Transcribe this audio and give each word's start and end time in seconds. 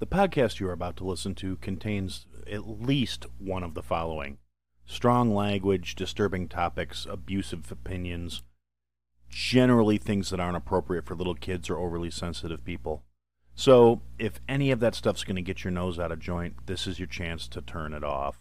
The 0.00 0.06
podcast 0.06 0.60
you 0.60 0.68
are 0.70 0.72
about 0.72 0.96
to 0.96 1.04
listen 1.04 1.34
to 1.34 1.56
contains 1.56 2.24
at 2.50 2.66
least 2.66 3.26
one 3.36 3.62
of 3.62 3.74
the 3.74 3.82
following 3.82 4.38
strong 4.86 5.34
language, 5.34 5.94
disturbing 5.94 6.48
topics, 6.48 7.06
abusive 7.08 7.70
opinions, 7.70 8.42
generally 9.28 9.98
things 9.98 10.30
that 10.30 10.40
aren't 10.40 10.56
appropriate 10.56 11.04
for 11.04 11.14
little 11.14 11.34
kids 11.34 11.68
or 11.68 11.76
overly 11.76 12.10
sensitive 12.10 12.64
people. 12.64 13.02
So, 13.54 14.00
if 14.18 14.40
any 14.48 14.70
of 14.70 14.80
that 14.80 14.94
stuff's 14.94 15.22
going 15.22 15.36
to 15.36 15.42
get 15.42 15.64
your 15.64 15.70
nose 15.70 15.98
out 15.98 16.12
of 16.12 16.18
joint, 16.18 16.64
this 16.64 16.86
is 16.86 16.98
your 16.98 17.06
chance 17.06 17.46
to 17.48 17.60
turn 17.60 17.92
it 17.92 18.02
off. 18.02 18.40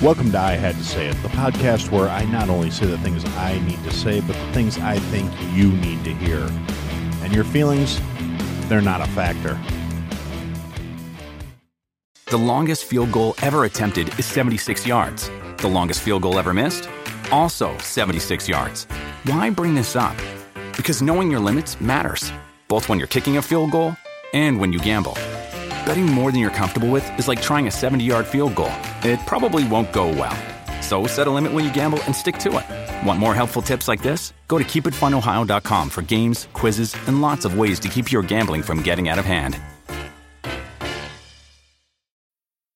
Welcome 0.00 0.32
to 0.32 0.38
I 0.38 0.52
Had 0.52 0.76
to 0.76 0.84
Say 0.84 1.08
It, 1.08 1.22
the 1.22 1.28
podcast 1.28 1.90
where 1.90 2.08
I 2.08 2.24
not 2.24 2.48
only 2.48 2.70
say 2.70 2.86
the 2.86 2.96
things 2.96 3.22
I 3.36 3.58
need 3.66 3.84
to 3.84 3.92
say, 3.92 4.22
but 4.22 4.32
the 4.32 4.52
things 4.54 4.78
I 4.78 4.98
think 4.98 5.30
you 5.54 5.72
need 5.72 6.02
to 6.04 6.14
hear. 6.14 6.48
And 7.20 7.34
your 7.34 7.44
feelings, 7.44 8.00
they're 8.68 8.80
not 8.80 9.00
a 9.00 9.06
factor. 9.08 9.58
The 12.26 12.36
longest 12.36 12.84
field 12.84 13.10
goal 13.10 13.34
ever 13.40 13.64
attempted 13.64 14.08
is 14.18 14.26
76 14.26 14.86
yards. 14.86 15.30
The 15.56 15.68
longest 15.68 16.02
field 16.02 16.22
goal 16.22 16.38
ever 16.38 16.52
missed? 16.52 16.88
Also 17.32 17.76
76 17.78 18.48
yards. 18.48 18.84
Why 19.24 19.48
bring 19.48 19.74
this 19.74 19.96
up? 19.96 20.14
Because 20.76 21.00
knowing 21.00 21.30
your 21.30 21.40
limits 21.40 21.80
matters, 21.80 22.30
both 22.68 22.88
when 22.88 22.98
you're 22.98 23.08
kicking 23.08 23.38
a 23.38 23.42
field 23.42 23.70
goal 23.70 23.96
and 24.34 24.60
when 24.60 24.74
you 24.74 24.78
gamble. 24.78 25.14
Betting 25.86 26.04
more 26.04 26.30
than 26.30 26.40
you're 26.40 26.50
comfortable 26.50 26.90
with 26.90 27.18
is 27.18 27.28
like 27.28 27.40
trying 27.40 27.66
a 27.66 27.70
70 27.70 28.04
yard 28.04 28.26
field 28.26 28.54
goal, 28.54 28.72
it 29.02 29.18
probably 29.26 29.66
won't 29.66 29.90
go 29.92 30.08
well. 30.08 30.36
So 30.82 31.06
set 31.06 31.26
a 31.26 31.30
limit 31.30 31.52
when 31.52 31.64
you 31.64 31.72
gamble 31.72 32.02
and 32.02 32.14
stick 32.14 32.36
to 32.40 32.58
it. 32.58 32.87
Want 33.04 33.18
more 33.18 33.34
helpful 33.34 33.62
tips 33.62 33.88
like 33.88 34.02
this? 34.02 34.34
Go 34.48 34.58
to 34.58 34.64
keepitfunohio.com 34.64 35.90
for 35.90 36.02
games, 36.02 36.48
quizzes, 36.52 36.94
and 37.06 37.22
lots 37.22 37.44
of 37.44 37.58
ways 37.58 37.80
to 37.80 37.88
keep 37.88 38.12
your 38.12 38.22
gambling 38.22 38.62
from 38.62 38.82
getting 38.82 39.08
out 39.08 39.18
of 39.18 39.24
hand. 39.24 39.58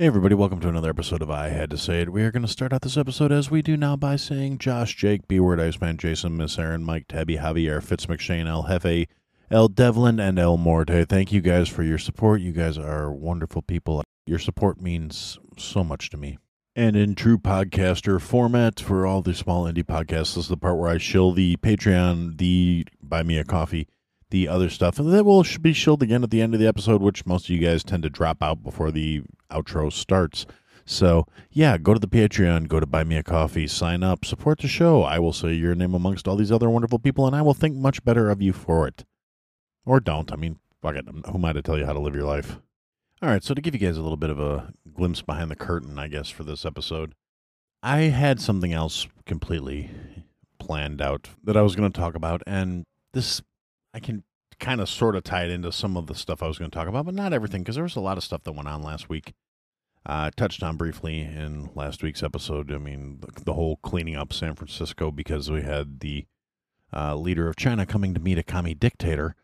Hey, 0.00 0.06
everybody, 0.06 0.34
welcome 0.34 0.60
to 0.60 0.68
another 0.70 0.88
episode 0.88 1.20
of 1.20 1.30
I 1.30 1.50
Had 1.50 1.68
to 1.68 1.76
Say 1.76 2.00
It. 2.00 2.08
We 2.10 2.22
are 2.22 2.30
going 2.30 2.40
to 2.40 2.48
start 2.48 2.72
out 2.72 2.80
this 2.80 2.96
episode 2.96 3.30
as 3.32 3.50
we 3.50 3.60
do 3.60 3.76
now 3.76 3.96
by 3.96 4.16
saying 4.16 4.56
Josh, 4.56 4.96
Jake, 4.96 5.28
B 5.28 5.38
Word, 5.40 5.60
Iceman, 5.60 5.98
Jason, 5.98 6.38
Miss 6.38 6.58
Aaron, 6.58 6.82
Mike, 6.82 7.04
Tabby, 7.06 7.36
Javier, 7.36 7.82
Fitz 7.82 8.06
McShane, 8.06 8.48
El 8.48 8.62
Jefe, 8.62 9.08
El 9.50 9.68
Devlin, 9.68 10.18
and 10.18 10.38
El 10.38 10.56
Morte. 10.56 11.04
Thank 11.04 11.32
you 11.32 11.42
guys 11.42 11.68
for 11.68 11.82
your 11.82 11.98
support. 11.98 12.40
You 12.40 12.52
guys 12.52 12.78
are 12.78 13.12
wonderful 13.12 13.60
people. 13.60 14.02
Your 14.24 14.38
support 14.38 14.80
means 14.80 15.38
so 15.58 15.84
much 15.84 16.08
to 16.08 16.16
me. 16.16 16.38
And 16.74 16.96
in 16.96 17.14
true 17.14 17.36
podcaster 17.36 18.18
format 18.18 18.80
for 18.80 19.06
all 19.06 19.20
the 19.20 19.34
small 19.34 19.70
indie 19.70 19.84
podcasts, 19.84 20.34
this 20.34 20.36
is 20.38 20.48
the 20.48 20.56
part 20.56 20.78
where 20.78 20.88
I 20.88 20.96
shill 20.96 21.32
the 21.32 21.58
Patreon, 21.58 22.38
the 22.38 22.86
Buy 23.02 23.22
Me 23.22 23.36
a 23.36 23.44
Coffee, 23.44 23.86
the 24.30 24.48
other 24.48 24.70
stuff. 24.70 24.98
And 24.98 25.12
that 25.12 25.24
will 25.24 25.44
be 25.60 25.72
shilled 25.72 26.02
again 26.02 26.22
at 26.22 26.30
the 26.30 26.40
end 26.40 26.54
of 26.54 26.60
the 26.60 26.66
episode, 26.66 27.02
which 27.02 27.26
most 27.26 27.44
of 27.44 27.50
you 27.50 27.58
guys 27.58 27.84
tend 27.84 28.02
to 28.04 28.10
drop 28.10 28.42
out 28.42 28.62
before 28.62 28.90
the 28.90 29.22
outro 29.50 29.92
starts. 29.92 30.46
So, 30.84 31.26
yeah, 31.50 31.78
go 31.78 31.94
to 31.94 32.00
the 32.00 32.08
Patreon, 32.08 32.66
go 32.66 32.80
to 32.80 32.86
Buy 32.86 33.04
Me 33.04 33.16
a 33.16 33.22
Coffee, 33.22 33.66
sign 33.66 34.02
up, 34.02 34.24
support 34.24 34.58
the 34.60 34.68
show. 34.68 35.02
I 35.02 35.18
will 35.18 35.32
say 35.32 35.52
your 35.52 35.74
name 35.74 35.94
amongst 35.94 36.26
all 36.26 36.36
these 36.36 36.50
other 36.50 36.70
wonderful 36.70 36.98
people, 36.98 37.26
and 37.26 37.36
I 37.36 37.42
will 37.42 37.54
think 37.54 37.76
much 37.76 38.02
better 38.04 38.30
of 38.30 38.42
you 38.42 38.52
for 38.52 38.88
it. 38.88 39.04
Or 39.84 40.00
don't. 40.00 40.32
I 40.32 40.36
mean, 40.36 40.58
fuck 40.82 40.96
it. 40.96 41.06
Who 41.06 41.34
am 41.34 41.44
I 41.44 41.52
to 41.52 41.62
tell 41.62 41.78
you 41.78 41.86
how 41.86 41.92
to 41.92 42.00
live 42.00 42.14
your 42.14 42.24
life? 42.24 42.58
All 43.22 43.28
right, 43.28 43.44
so 43.44 43.54
to 43.54 43.60
give 43.60 43.74
you 43.74 43.80
guys 43.80 43.98
a 43.98 44.02
little 44.02 44.16
bit 44.16 44.30
of 44.30 44.40
a 44.40 44.72
glimpse 44.92 45.22
behind 45.22 45.50
the 45.50 45.56
curtain, 45.56 45.98
I 45.98 46.08
guess, 46.08 46.30
for 46.30 46.42
this 46.42 46.64
episode, 46.64 47.14
I 47.82 47.98
had 48.02 48.40
something 48.40 48.72
else 48.72 49.06
completely 49.26 49.90
planned 50.58 51.00
out 51.00 51.28
that 51.44 51.56
I 51.56 51.62
was 51.62 51.76
going 51.76 51.90
to 51.90 52.00
talk 52.00 52.14
about, 52.14 52.42
and 52.46 52.84
this 53.12 53.42
I 53.92 54.00
can 54.00 54.24
kind 54.58 54.80
of 54.80 54.88
sort 54.88 55.16
of 55.16 55.24
tie 55.24 55.44
it 55.44 55.50
into 55.50 55.72
some 55.72 55.96
of 55.96 56.06
the 56.06 56.14
stuff 56.14 56.42
I 56.42 56.46
was 56.46 56.58
going 56.58 56.70
to 56.70 56.74
talk 56.76 56.88
about, 56.88 57.06
but 57.06 57.14
not 57.14 57.32
everything 57.32 57.62
because 57.62 57.74
there 57.74 57.84
was 57.84 57.96
a 57.96 58.00
lot 58.00 58.18
of 58.18 58.24
stuff 58.24 58.44
that 58.44 58.52
went 58.52 58.68
on 58.68 58.82
last 58.82 59.08
week. 59.08 59.32
I 60.06 60.28
uh, 60.28 60.30
touched 60.34 60.62
on 60.62 60.76
briefly 60.76 61.20
in 61.20 61.70
last 61.74 62.02
week's 62.02 62.22
episode. 62.22 62.72
I 62.72 62.78
mean, 62.78 63.18
the, 63.20 63.44
the 63.44 63.52
whole 63.52 63.76
cleaning 63.76 64.16
up 64.16 64.32
San 64.32 64.54
Francisco 64.54 65.10
because 65.10 65.50
we 65.50 65.62
had 65.62 66.00
the 66.00 66.26
uh, 66.92 67.16
leader 67.16 67.48
of 67.48 67.56
China 67.56 67.84
coming 67.84 68.14
to 68.14 68.20
meet 68.20 68.38
a 68.38 68.42
commie 68.42 68.74
dictator, 68.74 69.34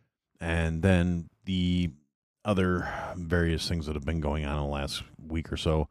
and 0.40 0.82
then 0.82 1.28
the 1.44 1.90
other 2.44 2.88
various 3.16 3.68
things 3.68 3.86
that 3.86 3.96
have 3.96 4.04
been 4.04 4.20
going 4.20 4.44
on 4.44 4.56
in 4.56 4.62
the 4.62 4.68
last 4.68 5.02
week 5.18 5.52
or 5.52 5.56
so. 5.56 5.88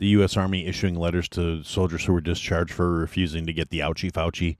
The 0.00 0.08
U.S. 0.08 0.36
Army 0.36 0.66
issuing 0.66 0.94
letters 0.94 1.28
to 1.30 1.62
soldiers 1.62 2.06
who 2.06 2.14
were 2.14 2.22
discharged 2.22 2.72
for 2.72 2.90
refusing 2.90 3.46
to 3.46 3.52
get 3.52 3.68
the 3.68 3.80
ouchie 3.80 4.10
Fauci 4.10 4.56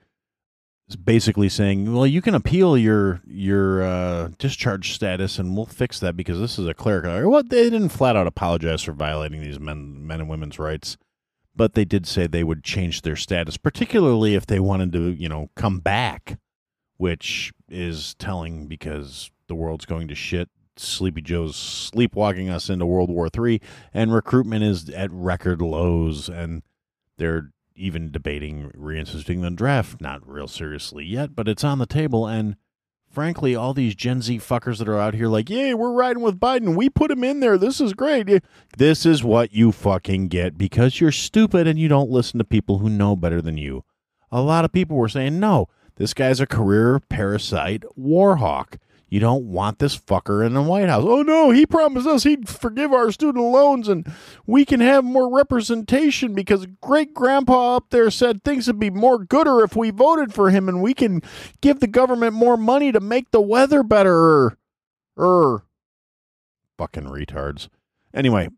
basically 0.96 1.48
saying, 1.48 1.92
"Well, 1.92 2.06
you 2.06 2.22
can 2.22 2.34
appeal 2.34 2.76
your 2.76 3.20
your 3.26 3.82
uh, 3.82 4.30
discharge 4.38 4.92
status, 4.92 5.38
and 5.38 5.56
we'll 5.56 5.66
fix 5.66 6.00
that 6.00 6.16
because 6.16 6.38
this 6.38 6.58
is 6.58 6.66
a 6.66 6.74
clerical." 6.74 7.30
What? 7.30 7.48
They 7.48 7.70
didn't 7.70 7.90
flat 7.90 8.16
out 8.16 8.26
apologize 8.26 8.82
for 8.82 8.92
violating 8.92 9.40
these 9.40 9.60
men 9.60 10.06
men 10.06 10.20
and 10.20 10.28
women's 10.28 10.58
rights, 10.58 10.96
but 11.54 11.74
they 11.74 11.84
did 11.84 12.06
say 12.06 12.26
they 12.26 12.44
would 12.44 12.64
change 12.64 13.02
their 13.02 13.16
status, 13.16 13.56
particularly 13.56 14.34
if 14.34 14.46
they 14.46 14.60
wanted 14.60 14.92
to, 14.92 15.10
you 15.10 15.28
know, 15.28 15.50
come 15.54 15.80
back, 15.80 16.38
which 16.96 17.52
is 17.68 18.14
telling 18.14 18.66
because 18.66 19.30
the 19.46 19.54
world's 19.54 19.86
going 19.86 20.08
to 20.08 20.14
shit. 20.14 20.48
Sleepy 20.76 21.20
Joe's 21.20 21.56
sleepwalking 21.56 22.48
us 22.48 22.70
into 22.70 22.86
World 22.86 23.10
War 23.10 23.28
III, 23.36 23.60
and 23.92 24.14
recruitment 24.14 24.64
is 24.64 24.88
at 24.88 25.10
record 25.12 25.60
lows, 25.60 26.28
and 26.28 26.62
they're 27.18 27.50
even 27.74 28.10
debating 28.10 28.70
reinstituting 28.70 29.42
the 29.42 29.50
draft. 29.50 30.00
Not 30.00 30.26
real 30.28 30.48
seriously 30.48 31.04
yet, 31.04 31.34
but 31.34 31.48
it's 31.48 31.64
on 31.64 31.78
the 31.78 31.86
table. 31.86 32.26
And 32.26 32.56
frankly, 33.10 33.54
all 33.54 33.74
these 33.74 33.94
Gen 33.94 34.22
Z 34.22 34.38
fuckers 34.38 34.78
that 34.78 34.88
are 34.88 34.98
out 34.98 35.14
here 35.14 35.28
like, 35.28 35.50
yay, 35.50 35.74
we're 35.74 35.92
riding 35.92 36.22
with 36.22 36.40
Biden. 36.40 36.76
We 36.76 36.88
put 36.88 37.10
him 37.10 37.24
in 37.24 37.40
there. 37.40 37.58
This 37.58 37.80
is 37.80 37.92
great. 37.92 38.42
This 38.76 39.04
is 39.04 39.24
what 39.24 39.52
you 39.52 39.72
fucking 39.72 40.28
get 40.28 40.56
because 40.56 41.00
you're 41.00 41.12
stupid 41.12 41.66
and 41.66 41.78
you 41.78 41.88
don't 41.88 42.10
listen 42.10 42.38
to 42.38 42.44
people 42.44 42.78
who 42.78 42.88
know 42.88 43.16
better 43.16 43.42
than 43.42 43.56
you. 43.56 43.84
A 44.30 44.40
lot 44.40 44.64
of 44.64 44.72
people 44.72 44.96
were 44.96 45.08
saying, 45.08 45.40
no, 45.40 45.66
this 45.96 46.14
guy's 46.14 46.40
a 46.40 46.46
career 46.46 47.00
parasite 47.08 47.84
war 47.96 48.36
hawk. 48.36 48.78
You 49.10 49.18
don't 49.18 49.46
want 49.46 49.80
this 49.80 49.98
fucker 49.98 50.46
in 50.46 50.54
the 50.54 50.62
White 50.62 50.88
House. 50.88 51.04
Oh 51.04 51.22
no, 51.22 51.50
he 51.50 51.66
promised 51.66 52.06
us 52.06 52.22
he'd 52.22 52.48
forgive 52.48 52.92
our 52.92 53.10
student 53.10 53.44
loans 53.44 53.88
and 53.88 54.06
we 54.46 54.64
can 54.64 54.78
have 54.78 55.02
more 55.02 55.28
representation 55.28 56.32
because 56.32 56.66
great 56.80 57.12
grandpa 57.12 57.76
up 57.76 57.90
there 57.90 58.08
said 58.12 58.44
things 58.44 58.68
would 58.68 58.78
be 58.78 58.88
more 58.88 59.18
gooder 59.18 59.64
if 59.64 59.74
we 59.74 59.90
voted 59.90 60.32
for 60.32 60.50
him 60.50 60.68
and 60.68 60.80
we 60.80 60.94
can 60.94 61.22
give 61.60 61.80
the 61.80 61.88
government 61.88 62.34
more 62.34 62.56
money 62.56 62.92
to 62.92 63.00
make 63.00 63.32
the 63.32 63.40
weather 63.40 63.82
better. 63.82 64.56
Er, 65.18 65.64
fucking 66.78 67.04
retards. 67.04 67.68
Anyway, 68.14 68.48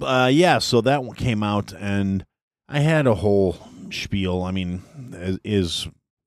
uh, 0.00 0.30
yeah, 0.32 0.58
so 0.58 0.80
that 0.80 1.04
one 1.04 1.14
came 1.14 1.44
out 1.44 1.72
and 1.78 2.26
I 2.68 2.80
had 2.80 3.06
a 3.06 3.14
whole 3.14 3.56
spiel. 3.92 4.42
I 4.42 4.50
mean, 4.50 4.82
is 5.44 5.86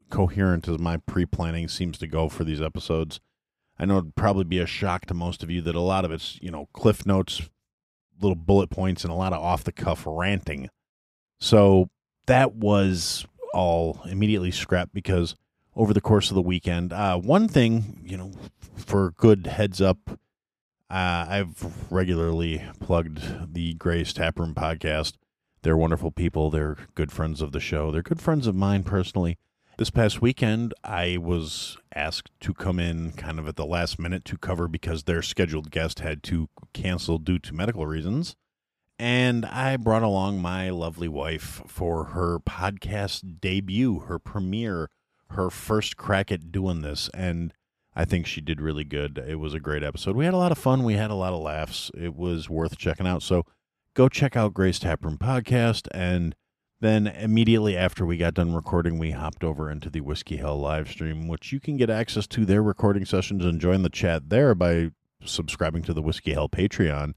coherent 0.10 0.68
as 0.68 0.80
my 0.80 0.98
pre 0.98 1.26
planning 1.26 1.68
seems 1.68 1.98
to 2.00 2.08
go 2.08 2.30
for 2.30 2.44
these 2.44 2.62
episodes. 2.62 3.20
I 3.80 3.86
know 3.86 4.00
it'd 4.00 4.16
probably 4.16 4.44
be 4.44 4.60
a 4.60 4.66
shock 4.66 5.06
to 5.08 5.14
most 5.14 5.44
of 5.44 5.52
you 5.52 5.62
that 5.62 5.76
a 5.76 5.82
lot 5.82 6.06
of 6.06 6.12
it's, 6.12 6.40
you 6.42 6.50
know, 6.50 6.68
cliff 6.74 7.06
notes, 7.06 7.50
little 8.20 8.36
bullet 8.36 8.70
points, 8.70 9.04
and 9.04 9.12
a 9.12 9.16
lot 9.16 9.34
of 9.34 9.44
off 9.44 9.64
the 9.64 9.72
cuff 9.72 10.04
ranting. 10.08 10.70
So 11.40 11.90
that 12.26 12.56
was 12.56 13.26
all 13.54 14.02
immediately 14.10 14.52
scrapped 14.52 14.94
because 14.94 15.36
over 15.76 15.94
the 15.94 16.02
course 16.02 16.32
of 16.32 16.36
the 16.36 16.42
weekend, 16.42 16.92
uh, 16.92 17.18
one 17.18 17.48
thing, 17.48 18.02
you 18.04 18.18
know, 18.18 18.32
for 18.76 19.12
good 19.12 19.46
heads 19.46 19.80
up, 19.80 19.98
uh, 20.90 21.26
I've 21.30 21.92
regularly 21.92 22.64
plugged 22.80 23.54
the 23.54 23.74
Gray's 23.76 24.14
Taproom 24.14 24.56
podcast. 24.56 25.14
They're 25.62 25.78
wonderful 25.78 26.12
people. 26.12 26.50
They're 26.50 26.78
good 26.96 27.12
friends 27.12 27.42
of 27.42 27.52
the 27.52 27.60
show. 27.60 27.92
They're 27.92 28.02
good 28.02 28.22
friends 28.22 28.48
of 28.48 28.56
mine 28.56 28.84
personally. 28.84 29.38
This 29.78 29.92
past 29.92 30.24
weekend, 30.24 30.74
I 30.84 31.18
was 31.18 31.78
asked 31.94 32.32
to 32.40 32.52
come 32.52 32.80
in 32.80 33.12
kind 33.12 33.38
of 33.38 33.48
at 33.48 33.58
the 33.58 33.66
last 33.66 34.00
minute 34.00 34.26
to 34.26 34.36
cover 34.36 34.68
because 34.68 35.04
their 35.04 35.22
scheduled 35.22 35.70
guest 35.70 36.00
had 36.00 36.24
to 36.24 36.50
cancel 36.74 37.20
due 37.20 37.38
to 37.38 37.54
medical 37.54 37.86
reasons. 37.86 38.36
And 38.98 39.46
I 39.46 39.78
brought 39.78 40.02
along 40.02 40.42
my 40.42 40.72
lovely 40.72 41.08
wife 41.08 41.62
for 41.68 42.06
her 42.06 42.40
podcast 42.40 43.40
debut, 43.40 44.00
her 44.00 44.18
premiere, 44.18 44.90
her 45.30 45.52
first 45.52 45.96
crack 45.96 46.32
at 46.32 46.52
doing 46.52 46.82
this. 46.82 47.08
And 47.14 47.54
I 47.96 48.04
think 48.04 48.26
she 48.26 48.42
did 48.42 48.60
really 48.60 48.84
good. 48.84 49.24
It 49.28 49.36
was 49.36 49.54
a 49.54 49.60
great 49.60 49.84
episode. 49.84 50.16
We 50.16 50.26
had 50.26 50.34
a 50.34 50.38
lot 50.38 50.52
of 50.52 50.58
fun. 50.58 50.86
We 50.86 50.96
had 50.96 51.12
a 51.12 51.16
lot 51.16 51.34
of 51.34 51.42
laughs. 51.42 51.92
It 51.94 52.16
was 52.16 52.50
worth 52.50 52.80
checking 52.80 53.06
out. 53.06 53.22
So 53.22 53.46
go 53.94 54.10
check 54.10 54.36
out 54.36 54.56
Grace 54.56 54.80
Taproom 54.80 55.20
Podcast. 55.20 55.88
And 55.92 56.34
then 56.80 57.08
immediately 57.08 57.76
after 57.76 58.06
we 58.06 58.18
got 58.18 58.36
done 58.36 58.54
recording, 58.54 59.00
we 59.00 59.12
hopped 59.12 59.44
over 59.44 59.72
into 59.72 59.90
the 59.90 60.02
Whiskey 60.02 60.38
Hell 60.38 60.60
live 60.60 60.90
stream, 60.90 61.28
which 61.28 61.52
you 61.52 61.60
can 61.60 61.76
get 61.78 61.90
access 61.90 62.28
to 62.28 62.46
their 62.46 62.62
recording 62.62 63.06
sessions 63.06 63.44
and 63.44 63.60
join 63.60 63.82
the 63.82 63.90
chat 63.90 64.30
there 64.30 64.54
by 64.54 64.92
subscribing 65.24 65.82
to 65.84 65.94
the 65.94 66.02
Whiskey 66.02 66.34
Hell 66.34 66.50
Patreon. 66.50 67.14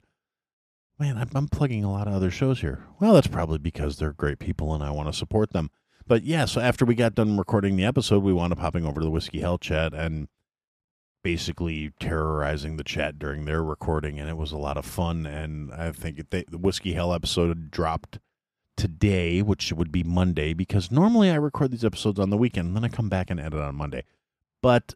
Man, 0.99 1.19
I'm, 1.19 1.31
I'm 1.35 1.49
plugging 1.49 1.85
a 1.85 1.93
lot 1.93 2.09
of 2.09 2.15
other 2.15 2.31
shows 2.31 2.61
here. 2.61 2.85
Well, 3.01 3.15
that's 3.15 3.27
probably 3.27 3.59
because 3.59 3.97
they're 3.97 4.13
great 4.13 4.39
people 4.39 4.75
and 4.75 4.83
I 4.83 4.91
want 4.91 5.09
to 5.09 5.19
support 5.19 5.53
them. 5.53 5.71
But 6.07 6.25
yeah, 6.25 6.47
so 6.47 6.61
after 6.61 6.85
we 6.85 6.95
got 6.95 7.15
done 7.15 7.37
recording 7.37 7.77
the 7.77 7.85
episode, 7.85 8.23
we 8.23 8.33
wound 8.33 8.53
up 8.53 8.59
hopping 8.59 8.85
over 8.85 9.01
to 9.01 9.05
the 9.05 9.11
Whiskey 9.11 9.41
Hell 9.41 9.59
chat 9.59 9.93
and 9.93 10.29
basically 11.23 11.93
terrorizing 12.01 12.77
the 12.77 12.85
chat 12.85 13.19
during 13.19 13.45
their 13.45 13.63
recording, 13.63 14.19
and 14.19 14.29
it 14.29 14.37
was 14.37 14.53
a 14.53 14.59
lot 14.59 14.77
of 14.77 14.87
fun. 14.87 15.27
And 15.27 15.73
I 15.73 15.93
think 15.93 16.31
they, 16.31 16.45
the 16.49 16.59
Whiskey 16.59 16.95
Hell 16.95 17.13
episode 17.13 17.71
dropped 17.71 18.19
today, 18.81 19.43
which 19.43 19.75
would 19.75 19.93
be 19.93 20.03
Monday, 20.03 20.55
because 20.55 20.91
normally 20.91 21.31
I 21.31 21.35
record 21.35 21.71
these 21.71 21.85
episodes 21.85 22.19
on 22.19 22.31
the 22.31 22.39
weekend, 22.39 22.69
and 22.69 22.77
then 22.77 22.85
I 22.85 22.89
come 22.89 23.11
back 23.11 23.29
and 23.29 23.39
edit 23.39 23.61
on 23.61 23.75
Monday. 23.75 24.05
But 24.63 24.95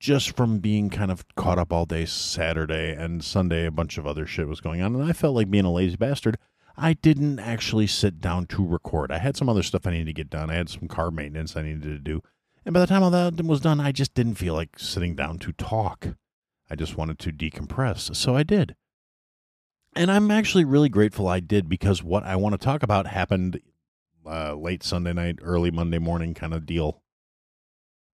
just 0.00 0.34
from 0.34 0.60
being 0.60 0.88
kind 0.88 1.10
of 1.10 1.26
caught 1.36 1.58
up 1.58 1.74
all 1.74 1.84
day 1.84 2.06
Saturday 2.06 2.94
and 2.94 3.22
Sunday, 3.22 3.66
a 3.66 3.70
bunch 3.70 3.98
of 3.98 4.06
other 4.06 4.24
shit 4.24 4.48
was 4.48 4.62
going 4.62 4.80
on, 4.80 4.94
and 4.94 5.04
I 5.04 5.12
felt 5.12 5.36
like 5.36 5.50
being 5.50 5.66
a 5.66 5.72
lazy 5.72 5.96
bastard. 5.96 6.38
I 6.74 6.94
didn't 6.94 7.38
actually 7.38 7.86
sit 7.86 8.18
down 8.18 8.46
to 8.46 8.66
record. 8.66 9.12
I 9.12 9.18
had 9.18 9.36
some 9.36 9.50
other 9.50 9.62
stuff 9.62 9.86
I 9.86 9.90
needed 9.90 10.06
to 10.06 10.12
get 10.14 10.30
done. 10.30 10.48
I 10.48 10.54
had 10.54 10.70
some 10.70 10.88
car 10.88 11.10
maintenance 11.10 11.54
I 11.54 11.62
needed 11.62 11.82
to 11.82 11.98
do. 11.98 12.22
And 12.64 12.72
by 12.72 12.80
the 12.80 12.86
time 12.86 13.02
all 13.02 13.10
that 13.10 13.44
was 13.44 13.60
done, 13.60 13.78
I 13.78 13.92
just 13.92 14.14
didn't 14.14 14.36
feel 14.36 14.54
like 14.54 14.78
sitting 14.78 15.14
down 15.14 15.38
to 15.40 15.52
talk. 15.52 16.16
I 16.70 16.76
just 16.76 16.96
wanted 16.96 17.18
to 17.18 17.30
decompress. 17.30 18.16
So 18.16 18.34
I 18.34 18.42
did. 18.42 18.74
And 19.94 20.10
I'm 20.10 20.30
actually 20.30 20.64
really 20.64 20.88
grateful 20.88 21.28
I 21.28 21.40
did 21.40 21.68
because 21.68 22.02
what 22.02 22.24
I 22.24 22.36
want 22.36 22.54
to 22.54 22.64
talk 22.64 22.82
about 22.82 23.06
happened 23.06 23.60
uh, 24.26 24.54
late 24.54 24.82
Sunday 24.82 25.12
night, 25.12 25.38
early 25.42 25.70
Monday 25.70 25.98
morning 25.98 26.34
kind 26.34 26.54
of 26.54 26.64
deal. 26.64 27.02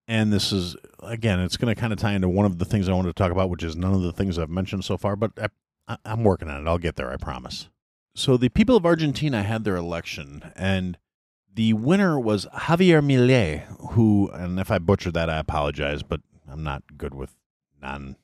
And 0.09 0.33
this 0.33 0.53
is, 0.53 0.75
again, 1.03 1.39
it's 1.39 1.57
going 1.57 1.73
to 1.73 1.79
kind 1.79 1.93
of 1.93 1.99
tie 1.99 2.15
into 2.15 2.29
one 2.29 2.47
of 2.47 2.59
the 2.59 2.65
things 2.65 2.89
I 2.89 2.95
wanted 2.95 3.15
to 3.15 3.23
talk 3.23 3.31
about, 3.31 3.51
which 3.51 3.63
is 3.63 3.77
none 3.77 3.95
of 3.95 4.01
the 4.01 4.13
things 4.13 4.39
I've 4.39 4.49
mentioned 4.49 4.85
so 4.85 4.97
far, 4.97 5.17
but 5.17 5.33
I, 5.87 5.99
I'm 6.05 6.25
working 6.25 6.49
on 6.49 6.67
it. 6.67 6.69
I'll 6.69 6.79
get 6.79 6.97
there, 6.97 7.13
I 7.13 7.17
promise. 7.17 7.69
So 8.15 8.37
the 8.37 8.49
people 8.49 8.75
of 8.75 8.87
Argentina 8.87 9.43
had 9.43 9.65
their 9.65 9.77
election, 9.77 10.51
and 10.57 10.97
the 11.53 11.75
winner 11.75 12.19
was 12.19 12.47
Javier 12.47 13.05
Milei, 13.05 13.65
who, 13.93 14.31
and 14.33 14.59
if 14.59 14.71
I 14.71 14.79
butchered 14.79 15.15
that, 15.15 15.31
I 15.31 15.39
apologize, 15.39 16.03
but 16.03 16.21
I'm 16.51 16.65
not 16.65 16.97
good 16.97 17.15
with 17.15 17.37
non 17.81 18.17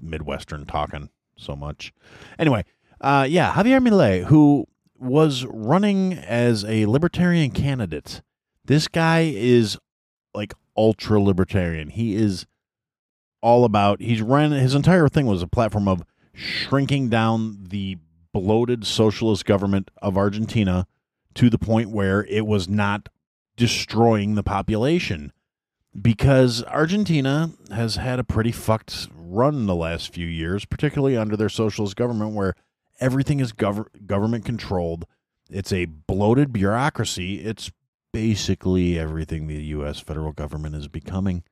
Midwestern 0.00 0.64
talking 0.64 1.10
so 1.36 1.54
much. 1.54 1.92
Anyway, 2.38 2.64
uh, 3.00 3.26
yeah, 3.28 3.52
Javier 3.52 3.86
Milei, 3.86 4.24
who 4.24 4.66
was 4.98 5.44
running 5.46 6.14
as 6.14 6.64
a 6.64 6.86
libertarian 6.86 7.50
candidate. 7.50 8.22
This 8.64 8.88
guy 8.88 9.32
is 9.34 9.78
like 10.34 10.54
ultra 10.76 11.20
libertarian. 11.20 11.90
He 11.90 12.14
is 12.14 12.46
all 13.40 13.64
about, 13.64 14.00
he's 14.00 14.22
ran, 14.22 14.50
his 14.52 14.74
entire 14.74 15.08
thing 15.08 15.26
was 15.26 15.42
a 15.42 15.46
platform 15.46 15.88
of 15.88 16.02
shrinking 16.32 17.08
down 17.08 17.64
the 17.68 17.98
bloated 18.32 18.86
socialist 18.86 19.44
government 19.44 19.90
of 20.02 20.16
Argentina 20.16 20.86
to 21.34 21.48
the 21.48 21.58
point 21.58 21.90
where 21.90 22.24
it 22.24 22.46
was 22.46 22.68
not 22.68 23.08
destroying 23.56 24.34
the 24.34 24.42
population 24.42 25.32
because 26.00 26.62
Argentina 26.64 27.52
has 27.70 27.96
had 27.96 28.18
a 28.18 28.24
pretty 28.24 28.52
fucked 28.52 29.08
run 29.14 29.66
the 29.66 29.74
last 29.74 30.12
few 30.12 30.26
years, 30.26 30.64
particularly 30.64 31.16
under 31.16 31.36
their 31.36 31.48
socialist 31.48 31.96
government, 31.96 32.34
where 32.34 32.54
everything 33.00 33.40
is 33.40 33.52
gov- 33.52 34.06
government 34.06 34.44
controlled. 34.44 35.06
It's 35.50 35.72
a 35.72 35.84
bloated 35.84 36.52
bureaucracy. 36.52 37.44
It's 37.44 37.70
basically 38.12 38.98
everything 38.98 39.46
the 39.46 39.62
U.S. 39.64 40.00
federal 40.00 40.32
government 40.32 40.74
is 40.74 40.88
becoming. 40.88 41.44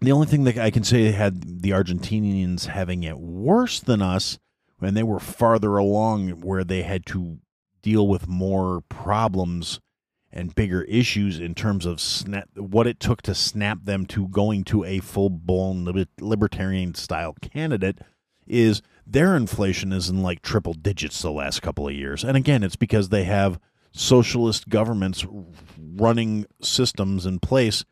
The 0.00 0.12
only 0.12 0.26
thing 0.26 0.44
that 0.44 0.56
I 0.58 0.70
can 0.70 0.84
say 0.84 1.10
had 1.10 1.62
the 1.62 1.70
Argentinians 1.70 2.66
having 2.66 3.02
it 3.02 3.18
worse 3.18 3.80
than 3.80 4.00
us 4.00 4.38
when 4.78 4.94
they 4.94 5.02
were 5.02 5.18
farther 5.18 5.76
along, 5.76 6.40
where 6.42 6.62
they 6.62 6.82
had 6.82 7.04
to 7.06 7.38
deal 7.82 8.06
with 8.06 8.28
more 8.28 8.82
problems 8.88 9.80
and 10.30 10.54
bigger 10.54 10.82
issues 10.82 11.40
in 11.40 11.54
terms 11.54 11.86
of 11.86 12.00
snap, 12.00 12.48
what 12.54 12.86
it 12.86 13.00
took 13.00 13.22
to 13.22 13.34
snap 13.34 13.78
them 13.84 14.06
to 14.06 14.28
going 14.28 14.62
to 14.62 14.84
a 14.84 15.00
full 15.00 15.30
blown 15.30 16.06
libertarian 16.20 16.94
style 16.94 17.34
candidate 17.40 17.98
is 18.48 18.82
their 19.06 19.36
inflation 19.36 19.92
is 19.92 20.08
in 20.08 20.22
like 20.22 20.42
triple 20.42 20.74
digits 20.74 21.22
the 21.22 21.30
last 21.30 21.62
couple 21.62 21.88
of 21.88 21.94
years. 21.94 22.24
And 22.24 22.36
again, 22.36 22.62
it's 22.62 22.76
because 22.76 23.08
they 23.08 23.24
have 23.24 23.58
socialist 23.92 24.68
governments 24.68 25.26
running 25.78 26.46
systems 26.60 27.26
in 27.26 27.38
place, 27.38 27.84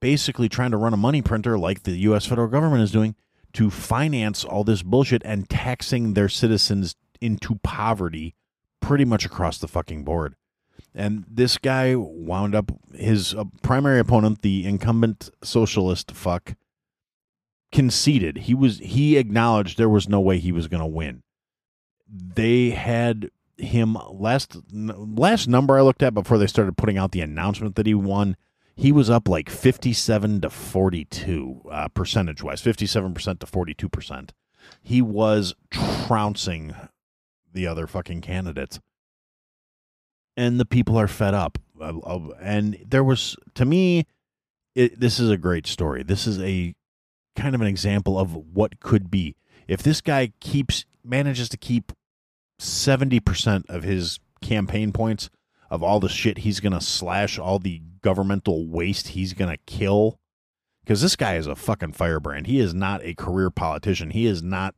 basically 0.00 0.48
trying 0.48 0.70
to 0.70 0.76
run 0.76 0.94
a 0.94 0.98
money 0.98 1.22
printer 1.22 1.58
like 1.58 1.82
the 1.82 1.92
U.S. 1.92 2.26
federal 2.26 2.48
government 2.48 2.82
is 2.82 2.92
doing 2.92 3.14
to 3.54 3.70
finance 3.70 4.44
all 4.44 4.64
this 4.64 4.82
bullshit 4.82 5.22
and 5.24 5.48
taxing 5.48 6.14
their 6.14 6.28
citizens 6.28 6.96
into 7.20 7.56
poverty 7.62 8.34
pretty 8.80 9.04
much 9.04 9.24
across 9.24 9.58
the 9.58 9.68
fucking 9.68 10.04
board. 10.04 10.34
And 10.94 11.24
this 11.28 11.56
guy 11.56 11.94
wound 11.94 12.54
up 12.54 12.70
his 12.94 13.34
uh, 13.34 13.44
primary 13.62 13.98
opponent, 13.98 14.42
the 14.42 14.66
incumbent 14.66 15.30
socialist 15.42 16.12
fuck, 16.12 16.54
conceded. 17.72 18.36
He 18.36 18.54
was 18.54 18.78
he 18.78 19.16
acknowledged 19.16 19.76
there 19.76 19.88
was 19.88 20.08
no 20.08 20.20
way 20.20 20.38
he 20.38 20.52
was 20.52 20.68
going 20.68 20.82
to 20.82 20.86
win. 20.86 21.22
They 22.06 22.70
had 22.70 23.30
him 23.56 23.96
last 24.10 24.56
last 24.70 25.48
number 25.48 25.76
I 25.76 25.82
looked 25.82 26.02
at 26.02 26.14
before 26.14 26.38
they 26.38 26.46
started 26.46 26.76
putting 26.76 26.98
out 26.98 27.12
the 27.12 27.22
announcement 27.22 27.74
that 27.76 27.86
he 27.86 27.94
won. 27.94 28.36
He 28.74 28.92
was 28.92 29.10
up 29.10 29.28
like 29.28 29.50
fifty-seven 29.50 30.40
to 30.42 30.50
forty-two 30.50 31.62
uh, 31.70 31.88
percentage-wise, 31.88 32.60
fifty-seven 32.60 33.14
percent 33.14 33.40
to 33.40 33.46
forty-two 33.46 33.88
percent. 33.88 34.32
He 34.82 35.02
was 35.02 35.54
trouncing 35.70 36.74
the 37.52 37.66
other 37.66 37.86
fucking 37.86 38.20
candidates. 38.22 38.80
And 40.34 40.58
the 40.58 40.64
people 40.64 40.98
are 40.98 41.08
fed 41.08 41.34
up. 41.34 41.58
And 42.40 42.78
there 42.88 43.04
was, 43.04 43.36
to 43.54 43.66
me, 43.66 44.06
it, 44.74 44.98
this 44.98 45.20
is 45.20 45.28
a 45.28 45.36
great 45.36 45.66
story. 45.66 46.02
This 46.02 46.26
is 46.26 46.40
a 46.40 46.74
kind 47.36 47.54
of 47.54 47.60
an 47.60 47.66
example 47.66 48.18
of 48.18 48.34
what 48.34 48.80
could 48.80 49.10
be. 49.10 49.36
If 49.68 49.82
this 49.82 50.00
guy 50.00 50.32
keeps, 50.40 50.84
manages 51.04 51.48
to 51.50 51.56
keep 51.56 51.92
70% 52.58 53.68
of 53.68 53.82
his 53.82 54.20
campaign 54.40 54.92
points 54.92 55.30
of 55.70 55.82
all 55.82 56.00
the 56.00 56.08
shit 56.08 56.38
he's 56.38 56.60
going 56.60 56.72
to 56.72 56.80
slash, 56.80 57.38
all 57.38 57.58
the 57.58 57.80
governmental 58.02 58.66
waste 58.66 59.08
he's 59.08 59.32
going 59.32 59.50
to 59.50 59.56
kill, 59.66 60.18
because 60.84 61.00
this 61.00 61.16
guy 61.16 61.36
is 61.36 61.46
a 61.46 61.56
fucking 61.56 61.92
firebrand. 61.92 62.46
He 62.46 62.58
is 62.58 62.74
not 62.74 63.00
a 63.04 63.14
career 63.14 63.50
politician. 63.50 64.10
He 64.10 64.26
is 64.26 64.42
not 64.42 64.74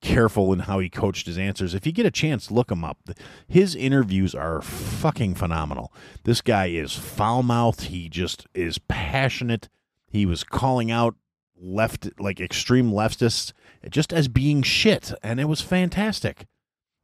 careful 0.00 0.52
in 0.52 0.60
how 0.60 0.78
he 0.78 0.88
coached 0.88 1.26
his 1.26 1.36
answers. 1.36 1.74
If 1.74 1.84
you 1.84 1.92
get 1.92 2.06
a 2.06 2.10
chance, 2.10 2.50
look 2.50 2.70
him 2.70 2.84
up. 2.84 2.98
His 3.46 3.74
interviews 3.74 4.34
are 4.34 4.62
fucking 4.62 5.34
phenomenal. 5.34 5.92
This 6.24 6.40
guy 6.40 6.66
is 6.66 6.94
foul 6.94 7.42
mouthed. 7.42 7.82
He 7.82 8.08
just 8.08 8.46
is 8.54 8.78
passionate. 8.78 9.68
He 10.06 10.24
was 10.24 10.44
calling 10.44 10.90
out 10.90 11.16
left, 11.60 12.08
like 12.18 12.40
extreme 12.40 12.90
leftists, 12.90 13.52
just 13.88 14.12
as 14.12 14.28
being 14.28 14.62
shit, 14.62 15.12
and 15.22 15.38
it 15.38 15.46
was 15.46 15.60
fantastic. 15.60 16.46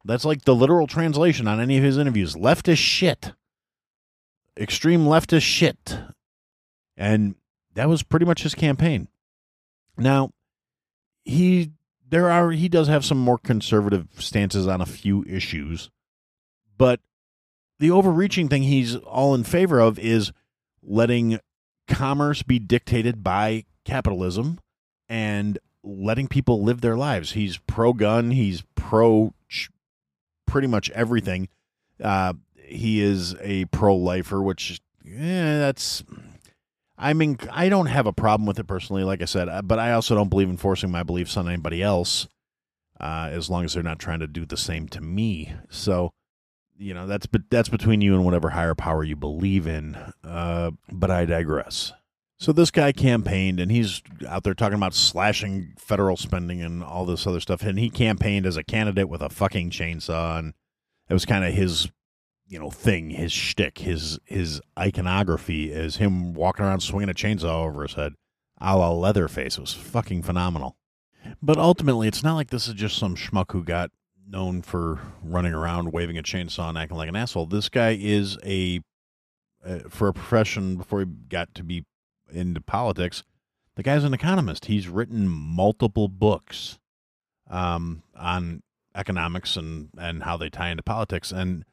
That's 0.03 0.25
like 0.25 0.43
the 0.43 0.55
literal 0.55 0.87
translation 0.87 1.47
on 1.47 1.59
any 1.59 1.77
of 1.77 1.83
his 1.83 1.97
interviews. 1.97 2.35
Leftist 2.35 2.77
shit. 2.77 3.33
Extreme 4.57 5.05
leftist 5.05 5.41
shit. 5.41 5.99
And 6.95 7.35
that 7.75 7.89
was 7.89 8.03
pretty 8.03 8.25
much 8.25 8.43
his 8.43 8.55
campaign. 8.55 9.07
Now, 9.97 10.31
he 11.25 11.71
there 12.09 12.29
are 12.31 12.51
he 12.51 12.69
does 12.69 12.87
have 12.87 13.03
some 13.03 13.17
more 13.17 13.37
conservative 13.37 14.07
stances 14.17 14.67
on 14.67 14.81
a 14.81 14.85
few 14.85 15.23
issues, 15.25 15.89
but 16.77 17.01
the 17.79 17.91
overreaching 17.91 18.47
thing 18.47 18.63
he's 18.63 18.95
all 18.95 19.35
in 19.35 19.43
favor 19.43 19.79
of 19.79 19.99
is 19.99 20.31
letting 20.81 21.39
commerce 21.87 22.43
be 22.43 22.59
dictated 22.59 23.23
by 23.23 23.65
capitalism 23.87 24.59
and 25.09 25.57
letting 25.83 26.27
people 26.27 26.63
live 26.63 26.81
their 26.81 26.97
lives. 26.97 27.31
He's 27.31 27.57
pro 27.57 27.93
gun, 27.93 28.31
he's 28.31 28.63
pro 28.75 29.33
pretty 30.45 30.67
much 30.67 30.89
everything. 30.91 31.49
Uh, 32.03 32.33
he 32.55 33.01
is 33.01 33.35
a 33.41 33.65
pro 33.65 33.95
lifer, 33.95 34.41
which 34.41 34.81
eh, 35.05 35.57
that's 35.59 36.03
I 36.97 37.13
mean, 37.13 37.37
I 37.51 37.69
don't 37.69 37.85
have 37.87 38.07
a 38.07 38.13
problem 38.13 38.47
with 38.47 38.59
it 38.59 38.65
personally, 38.65 39.03
like 39.03 39.21
I 39.21 39.25
said, 39.25 39.49
uh, 39.49 39.61
but 39.61 39.77
I 39.77 39.93
also 39.93 40.15
don't 40.15 40.29
believe 40.29 40.49
in 40.49 40.57
forcing 40.57 40.89
my 40.89 41.03
beliefs 41.03 41.37
on 41.37 41.47
anybody 41.47 41.83
else, 41.83 42.27
uh, 42.99 43.29
as 43.31 43.49
long 43.49 43.65
as 43.65 43.73
they're 43.73 43.83
not 43.83 43.99
trying 43.99 44.19
to 44.19 44.27
do 44.27 44.45
the 44.45 44.57
same 44.57 44.87
to 44.89 45.01
me. 45.01 45.53
So, 45.69 46.11
you 46.75 46.93
know, 46.95 47.05
that's 47.05 47.27
that's 47.49 47.69
between 47.69 48.01
you 48.01 48.15
and 48.15 48.25
whatever 48.25 48.49
higher 48.49 48.75
power 48.75 49.03
you 49.03 49.15
believe 49.15 49.67
in. 49.67 49.95
Uh, 50.23 50.71
but 50.91 51.11
I 51.11 51.25
digress. 51.25 51.93
So 52.39 52.51
this 52.51 52.69
guy 52.69 52.91
campaigned, 52.91 53.59
and 53.59 53.71
he's 53.71 54.01
out 54.27 54.43
there 54.43 54.53
talking 54.53 54.75
about 54.75 54.93
slashing 54.93 55.73
federal 55.79 56.17
spending 56.17 56.61
and 56.61 56.83
all 56.83 57.05
this 57.05 57.25
other 57.25 57.39
stuff. 57.39 57.63
And 57.63 57.79
he 57.79 57.89
campaigned 57.89 58.45
as 58.45 58.57
a 58.57 58.63
candidate 58.63 59.09
with 59.09 59.21
a 59.21 59.29
fucking 59.29 59.71
chainsaw, 59.71 60.37
and 60.37 60.53
it 61.09 61.13
was 61.13 61.25
kind 61.25 61.43
of 61.43 61.53
his, 61.53 61.89
you 62.47 62.59
know, 62.59 62.69
thing, 62.69 63.09
his 63.09 63.31
shtick, 63.31 63.79
his 63.79 64.19
his 64.25 64.61
iconography 64.77 65.71
is 65.71 65.97
him 65.97 66.35
walking 66.35 66.63
around 66.63 66.81
swinging 66.81 67.09
a 67.09 67.13
chainsaw 67.13 67.65
over 67.65 67.81
his 67.81 67.95
head, 67.95 68.13
a 68.61 68.77
la 68.77 68.91
Leatherface. 68.91 69.57
It 69.57 69.61
was 69.61 69.73
fucking 69.73 70.21
phenomenal. 70.21 70.77
But 71.41 71.57
ultimately, 71.57 72.07
it's 72.07 72.23
not 72.23 72.35
like 72.35 72.51
this 72.51 72.67
is 72.67 72.75
just 72.75 72.97
some 72.97 73.15
schmuck 73.15 73.51
who 73.51 73.63
got 73.63 73.89
known 74.29 74.61
for 74.61 74.99
running 75.23 75.53
around 75.53 75.91
waving 75.91 76.17
a 76.19 76.23
chainsaw 76.23 76.69
and 76.69 76.77
acting 76.77 76.97
like 76.97 77.09
an 77.09 77.15
asshole. 77.15 77.47
This 77.47 77.67
guy 77.67 77.97
is 77.99 78.37
a 78.45 78.81
uh, 79.65 79.79
for 79.89 80.07
a 80.07 80.13
profession 80.13 80.75
before 80.75 80.99
he 80.99 81.05
got 81.05 81.55
to 81.55 81.63
be 81.63 81.83
into 82.31 82.61
politics. 82.61 83.23
The 83.75 83.83
guy's 83.83 84.03
an 84.03 84.13
economist. 84.13 84.65
He's 84.65 84.87
written 84.87 85.27
multiple 85.27 86.07
books 86.07 86.79
um, 87.49 88.03
on 88.15 88.63
economics 88.95 89.55
and, 89.55 89.89
and 89.97 90.23
how 90.23 90.37
they 90.37 90.49
tie 90.49 90.69
into 90.69 90.83
politics 90.83 91.31
and 91.31 91.63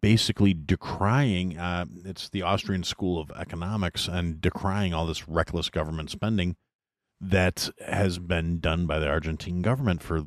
basically 0.00 0.52
decrying 0.52 1.56
uh, 1.56 1.84
it's 2.04 2.28
the 2.28 2.42
Austrian 2.42 2.82
school 2.82 3.20
of 3.20 3.30
economics 3.32 4.08
and 4.08 4.40
decrying 4.40 4.92
all 4.92 5.06
this 5.06 5.28
reckless 5.28 5.70
government 5.70 6.10
spending 6.10 6.56
that 7.20 7.70
has 7.86 8.18
been 8.18 8.58
done 8.58 8.86
by 8.86 8.98
the 8.98 9.08
Argentine 9.08 9.62
government 9.62 10.02
for 10.02 10.26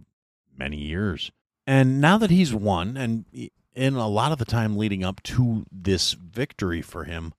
many 0.58 0.78
years. 0.78 1.32
And 1.68 2.00
now 2.00 2.18
that 2.18 2.30
he's 2.30 2.54
won, 2.54 2.96
and 2.96 3.26
in 3.74 3.96
a 3.96 4.08
lot 4.08 4.32
of 4.32 4.38
the 4.38 4.46
time 4.46 4.78
leading 4.78 5.04
up 5.04 5.22
to 5.24 5.66
this 5.72 6.14
victory 6.14 6.82
for 6.82 7.04
him, 7.04 7.34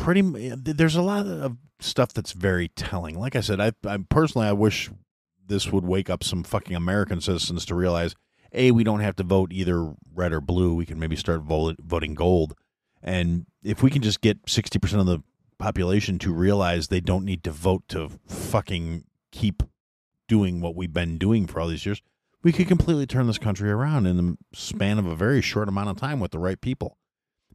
pretty 0.00 0.50
eh, 0.50 0.56
there's 0.56 0.96
a 0.96 1.02
lot 1.02 1.26
of 1.26 1.56
stuff 1.78 2.12
that's 2.12 2.32
very 2.32 2.68
telling. 2.68 3.18
Like 3.18 3.36
I 3.36 3.40
said, 3.40 3.60
I, 3.60 3.72
I 3.86 3.98
personally 4.08 4.46
I 4.46 4.52
wish 4.52 4.90
this 5.46 5.70
would 5.70 5.84
wake 5.84 6.10
up 6.10 6.24
some 6.24 6.42
fucking 6.42 6.74
American 6.74 7.20
citizens 7.20 7.64
to 7.66 7.74
realize 7.74 8.14
a 8.52 8.70
we 8.72 8.84
don't 8.84 9.00
have 9.00 9.16
to 9.16 9.22
vote 9.22 9.52
either 9.52 9.94
red 10.14 10.32
or 10.32 10.40
blue. 10.40 10.74
We 10.74 10.86
can 10.86 10.98
maybe 10.98 11.16
start 11.16 11.42
vote, 11.42 11.76
voting 11.80 12.14
gold, 12.14 12.54
and 13.02 13.46
if 13.62 13.82
we 13.82 13.90
can 13.90 14.02
just 14.02 14.20
get 14.20 14.38
sixty 14.48 14.78
percent 14.78 15.00
of 15.00 15.06
the 15.06 15.22
population 15.58 16.18
to 16.18 16.32
realize 16.32 16.88
they 16.88 17.00
don't 17.00 17.24
need 17.24 17.44
to 17.44 17.52
vote 17.52 17.82
to 17.88 18.10
fucking 18.26 19.04
keep 19.30 19.62
doing 20.26 20.60
what 20.60 20.74
we've 20.74 20.92
been 20.92 21.18
doing 21.18 21.46
for 21.46 21.60
all 21.60 21.68
these 21.68 21.84
years, 21.84 22.00
we 22.42 22.52
could 22.52 22.66
completely 22.66 23.06
turn 23.06 23.26
this 23.26 23.38
country 23.38 23.70
around 23.70 24.06
in 24.06 24.16
the 24.16 24.36
span 24.54 24.98
of 24.98 25.06
a 25.06 25.14
very 25.14 25.42
short 25.42 25.68
amount 25.68 25.90
of 25.90 25.96
time 25.96 26.20
with 26.20 26.30
the 26.30 26.38
right 26.38 26.60
people. 26.60 26.96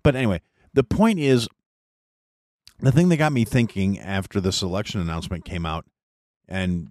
But 0.04 0.16
anyway, 0.16 0.42
the 0.74 0.84
point 0.84 1.20
is 1.20 1.48
the 2.80 2.92
thing 2.92 3.10
that 3.10 3.18
got 3.18 3.32
me 3.32 3.46
thinking 3.46 4.00
after 4.00 4.42
this 4.42 4.62
election 4.62 5.02
announcement 5.02 5.46
came 5.46 5.66
out, 5.66 5.86
and 6.48 6.90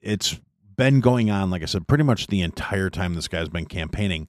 it's 0.00 0.40
been 0.76 1.00
going 1.00 1.30
on, 1.30 1.50
like 1.50 1.62
I 1.62 1.66
said, 1.66 1.88
pretty 1.88 2.04
much 2.04 2.26
the 2.26 2.42
entire 2.42 2.90
time 2.90 3.14
this 3.14 3.28
guy's 3.28 3.48
been 3.48 3.66
campaigning. 3.66 4.28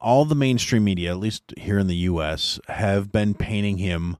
All 0.00 0.24
the 0.24 0.34
mainstream 0.34 0.84
media, 0.84 1.10
at 1.10 1.18
least 1.18 1.54
here 1.56 1.78
in 1.78 1.86
the 1.86 1.96
U.S., 1.96 2.58
have 2.68 3.12
been 3.12 3.34
painting 3.34 3.78
him 3.78 4.16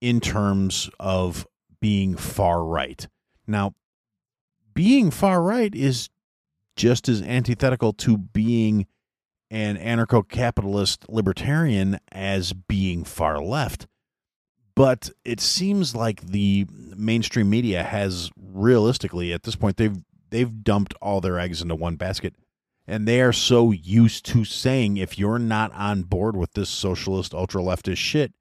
in 0.00 0.20
terms 0.20 0.88
of 0.98 1.46
being 1.80 2.16
far 2.16 2.64
right. 2.64 3.06
Now, 3.46 3.74
being 4.74 5.10
far 5.10 5.42
right 5.42 5.74
is 5.74 6.08
just 6.76 7.08
as 7.08 7.22
antithetical 7.22 7.92
to 7.92 8.16
being 8.16 8.86
an 9.50 9.76
anarcho 9.76 10.26
capitalist 10.26 11.04
libertarian 11.10 11.98
as 12.10 12.54
being 12.54 13.04
far 13.04 13.38
left. 13.40 13.86
But 14.74 15.10
it 15.24 15.40
seems 15.40 15.94
like 15.94 16.22
the 16.22 16.66
mainstream 16.96 17.50
media 17.50 17.82
has 17.82 18.30
realistically 18.36 19.32
at 19.32 19.42
this 19.42 19.56
point 19.56 19.76
they've 19.76 19.96
they've 20.30 20.62
dumped 20.62 20.94
all 21.00 21.20
their 21.20 21.38
eggs 21.38 21.62
into 21.62 21.74
one 21.74 21.96
basket 21.96 22.34
and 22.86 23.08
they 23.08 23.20
are 23.20 23.32
so 23.32 23.70
used 23.70 24.26
to 24.26 24.44
saying 24.44 24.98
if 24.98 25.18
you're 25.18 25.38
not 25.38 25.72
on 25.72 26.02
board 26.02 26.36
with 26.36 26.52
this 26.52 26.68
socialist 26.68 27.32
ultra 27.32 27.62
leftist 27.62 27.96
shit 27.96 28.32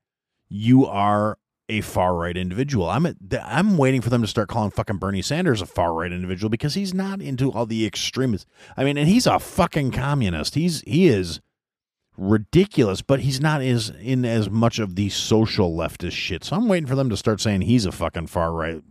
you 0.50 0.86
are 0.86 1.38
a 1.72 1.80
far 1.80 2.16
right 2.16 2.36
individual. 2.36 2.90
I'm 2.90 3.08
I'm 3.42 3.78
waiting 3.78 4.02
for 4.02 4.10
them 4.10 4.22
to 4.22 4.28
start 4.28 4.50
calling 4.50 4.72
fucking 4.72 4.98
Bernie 4.98 5.22
Sanders 5.22 5.62
a 5.62 5.66
far 5.66 5.94
right 5.94 6.12
individual 6.12 6.50
because 6.50 6.74
he's 6.74 6.94
not 6.94 7.22
into 7.22 7.50
all 7.50 7.66
the 7.66 7.86
extremists. 7.86 8.46
I 8.76 8.84
mean, 8.84 8.98
and 8.98 9.08
he's 9.08 9.26
a 9.26 9.40
fucking 9.40 9.92
communist. 9.92 10.56
He's 10.56 10.82
he 10.82 11.08
is 11.08 11.40
ridiculous, 12.18 13.02
but 13.02 13.22
he's 13.22 13.42
not 13.42 13.62
as 13.62 13.90
in 13.90 14.26
as 14.26 14.50
much 14.50 14.80
of 14.80 14.96
the 14.96 15.10
social 15.10 15.76
leftist 15.76 16.12
shit. 16.14 16.44
So 16.44 16.56
I'm 16.56 16.68
waiting 16.68 16.88
for 16.88 16.96
them 16.96 17.10
to 17.10 17.18
start 17.18 17.42
saying 17.42 17.62
he's 17.62 17.86
a 17.86 17.92
fucking 17.92 18.28
far 18.28 18.52
right, 18.52 18.82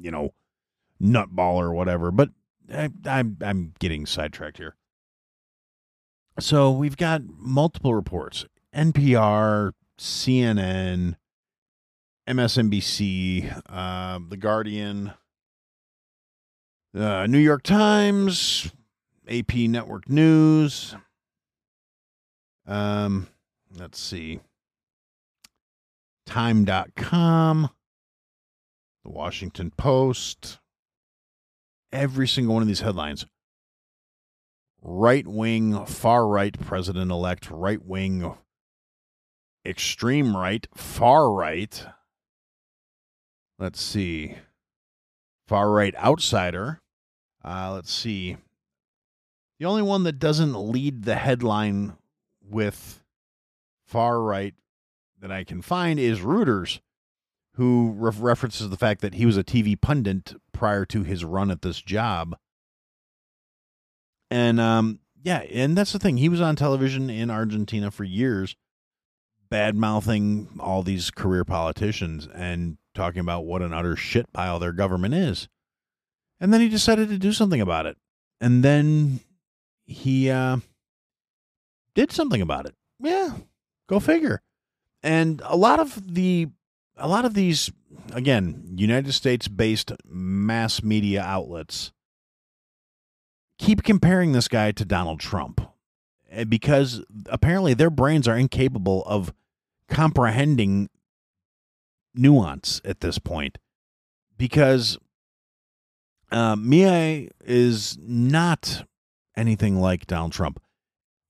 you 0.00 0.10
know, 0.10 0.32
nutball 1.02 1.54
or 1.54 1.72
whatever. 1.72 2.10
But 2.10 2.30
I, 2.72 2.90
I'm 3.04 3.36
I'm 3.40 3.72
getting 3.78 4.06
sidetracked 4.06 4.58
here. 4.58 4.76
So 6.38 6.70
we've 6.70 6.96
got 6.96 7.22
multiple 7.26 7.94
reports: 7.94 8.44
NPR, 8.74 9.72
CNN, 9.98 11.16
MSNBC, 12.28 13.62
uh, 13.68 14.18
The 14.28 14.36
Guardian, 14.36 15.12
uh, 16.94 17.26
New 17.26 17.38
York 17.38 17.62
Times, 17.62 18.70
AP 19.28 19.54
Network 19.54 20.08
News. 20.08 20.94
Um, 22.66 23.28
let's 23.76 23.98
see. 23.98 24.40
Time.com, 26.26 27.70
The 29.04 29.10
Washington 29.10 29.70
Post. 29.70 30.58
Every 31.92 32.26
single 32.26 32.54
one 32.54 32.62
of 32.62 32.68
these 32.68 32.80
headlines 32.80 33.26
right 34.82 35.26
wing, 35.26 35.86
far 35.86 36.26
right 36.26 36.58
president 36.60 37.10
elect, 37.10 37.50
right 37.50 37.84
wing, 37.84 38.34
extreme 39.64 40.36
right, 40.36 40.66
far 40.74 41.32
right 41.32 41.86
Let's 43.58 43.80
see. 43.80 44.36
Far 45.48 45.70
right 45.70 45.94
outsider. 45.96 46.82
Uh, 47.44 47.72
let's 47.72 47.92
see. 47.92 48.36
The 49.58 49.66
only 49.66 49.82
one 49.82 50.02
that 50.02 50.18
doesn't 50.18 50.54
lead 50.54 51.04
the 51.04 51.14
headline 51.16 51.96
with 52.48 53.02
far 53.86 54.20
right 54.20 54.54
that 55.20 55.30
I 55.30 55.44
can 55.44 55.62
find 55.62 55.98
is 55.98 56.20
Reuters, 56.20 56.80
who 57.54 57.94
re- 57.96 58.12
references 58.16 58.68
the 58.68 58.76
fact 58.76 59.00
that 59.00 59.14
he 59.14 59.26
was 59.26 59.36
a 59.36 59.44
TV 59.44 59.80
pundit 59.80 60.34
prior 60.52 60.84
to 60.86 61.02
his 61.02 61.24
run 61.24 61.50
at 61.50 61.62
this 61.62 61.80
job. 61.80 62.36
And 64.30 64.60
um, 64.60 65.00
yeah, 65.22 65.38
and 65.38 65.76
that's 65.76 65.92
the 65.92 65.98
thing. 65.98 66.18
He 66.18 66.28
was 66.28 66.40
on 66.40 66.56
television 66.56 67.08
in 67.10 67.30
Argentina 67.30 67.90
for 67.90 68.04
years, 68.04 68.56
bad 69.48 69.76
mouthing 69.76 70.48
all 70.60 70.82
these 70.82 71.10
career 71.10 71.44
politicians 71.44 72.28
and 72.34 72.78
talking 72.94 73.20
about 73.20 73.44
what 73.44 73.62
an 73.62 73.72
utter 73.72 73.96
shit 73.96 74.32
pile 74.32 74.58
their 74.58 74.72
government 74.72 75.14
is. 75.14 75.48
And 76.40 76.52
then 76.52 76.60
he 76.60 76.68
decided 76.68 77.08
to 77.08 77.18
do 77.18 77.32
something 77.32 77.60
about 77.60 77.86
it. 77.86 77.96
And 78.40 78.62
then 78.62 79.20
he 79.86 80.30
uh, 80.30 80.58
did 81.96 82.12
something 82.12 82.40
about 82.40 82.66
it. 82.66 82.76
Yeah, 83.00 83.30
go 83.88 83.98
figure. 83.98 84.42
And 85.02 85.42
a 85.44 85.56
lot 85.56 85.80
of 85.80 86.14
the 86.14 86.48
a 86.96 87.08
lot 87.08 87.24
of 87.24 87.34
these 87.34 87.72
again, 88.12 88.74
United 88.76 89.12
States 89.12 89.48
based 89.48 89.90
mass 90.04 90.82
media 90.82 91.22
outlets 91.22 91.90
keep 93.58 93.82
comparing 93.82 94.32
this 94.32 94.48
guy 94.48 94.70
to 94.70 94.84
Donald 94.84 95.18
Trump 95.18 95.60
eh, 96.30 96.44
because 96.44 97.02
apparently 97.26 97.74
their 97.74 97.90
brains 97.90 98.28
are 98.28 98.36
incapable 98.36 99.02
of 99.06 99.32
comprehending 99.88 100.90
nuance 102.14 102.80
at 102.84 103.00
this 103.00 103.18
point 103.18 103.56
because 104.36 104.98
uh, 106.30 106.56
Milei 106.56 107.30
is 107.44 107.96
not 108.00 108.86
anything 109.36 109.80
like 109.80 110.06
Donald 110.06 110.32
Trump. 110.32 110.60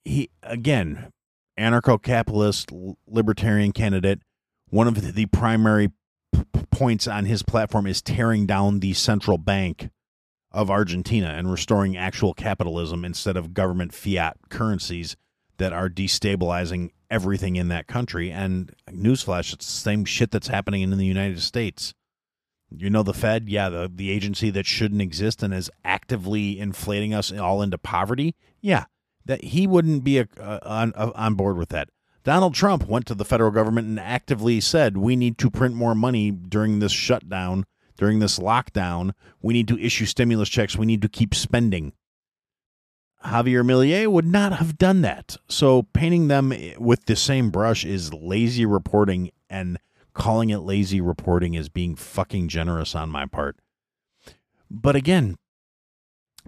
He 0.06 0.30
again, 0.44 1.10
anarcho-capitalist, 1.58 2.70
libertarian 3.08 3.72
candidate. 3.72 4.20
One 4.68 4.86
of 4.86 5.14
the 5.14 5.26
primary 5.26 5.88
p- 6.32 6.44
points 6.70 7.08
on 7.08 7.25
his 7.25 7.42
platform 7.42 7.88
is 7.88 8.02
tearing 8.02 8.46
down 8.46 8.78
the 8.78 8.92
central 8.92 9.36
bank 9.36 9.90
of 10.52 10.70
Argentina 10.70 11.34
and 11.36 11.50
restoring 11.50 11.96
actual 11.96 12.34
capitalism 12.34 13.04
instead 13.04 13.36
of 13.36 13.52
government 13.52 13.92
fiat 13.92 14.36
currencies 14.48 15.16
that 15.58 15.72
are 15.72 15.88
destabilizing 15.88 16.90
everything 17.10 17.56
in 17.56 17.66
that 17.68 17.88
country. 17.88 18.30
And 18.30 18.72
newsflash, 18.88 19.52
it's 19.52 19.66
the 19.66 19.80
same 19.80 20.04
shit 20.04 20.30
that's 20.30 20.48
happening 20.48 20.82
in 20.82 20.96
the 20.96 21.04
United 21.04 21.40
States. 21.40 21.94
You 22.70 22.90
know 22.90 23.02
the 23.02 23.12
Fed, 23.12 23.48
yeah, 23.48 23.68
the 23.68 23.90
the 23.92 24.10
agency 24.10 24.50
that 24.50 24.66
shouldn't 24.66 25.02
exist 25.02 25.42
and 25.42 25.52
is 25.52 25.68
actively 25.84 26.60
inflating 26.60 27.12
us 27.12 27.32
all 27.32 27.60
into 27.60 27.78
poverty. 27.78 28.36
Yeah, 28.60 28.84
that 29.26 29.45
he 29.45 29.66
wouldn't 29.66 30.02
be 30.02 30.18
a, 30.18 30.26
a, 30.38 30.66
on 30.66 30.92
a, 30.97 31.12
on 31.12 31.35
board 31.35 31.56
with 31.56 31.68
that. 31.68 31.90
Donald 32.25 32.54
Trump 32.54 32.88
went 32.88 33.06
to 33.06 33.14
the 33.14 33.25
federal 33.25 33.52
government 33.52 33.87
and 33.87 34.00
actively 34.00 34.61
said, 34.61 34.97
we 34.97 35.14
need 35.14 35.38
to 35.38 35.50
print 35.50 35.76
more 35.76 35.95
money 35.95 36.33
during 36.33 36.80
this 36.80 36.90
shutdown, 36.90 37.64
during 37.97 38.18
this 38.18 38.40
lockdown. 38.40 39.12
We 39.40 39.52
need 39.52 39.68
to 39.68 39.78
issue 39.78 40.06
stimulus 40.06 40.49
checks. 40.49 40.76
We 40.76 40.87
need 40.87 41.02
to 41.02 41.09
keep 41.09 41.35
spending. 41.35 41.92
Javier 43.25 43.64
Milei 43.64 44.06
would 44.06 44.26
not 44.26 44.54
have 44.54 44.76
done 44.76 45.02
that. 45.02 45.37
So 45.49 45.85
painting 45.92 46.28
them 46.28 46.52
with 46.78 47.06
the 47.06 47.16
same 47.16 47.50
brush 47.50 47.85
is 47.85 48.12
lazy 48.12 48.66
reporting, 48.66 49.30
and 49.49 49.78
calling 50.12 50.50
it 50.50 50.59
lazy 50.59 51.00
reporting 51.00 51.54
is 51.54 51.68
being 51.68 51.95
fucking 51.95 52.49
generous 52.49 52.95
on 52.95 53.09
my 53.09 53.26
part. 53.26 53.56
But 54.71 54.97
again, 54.97 55.37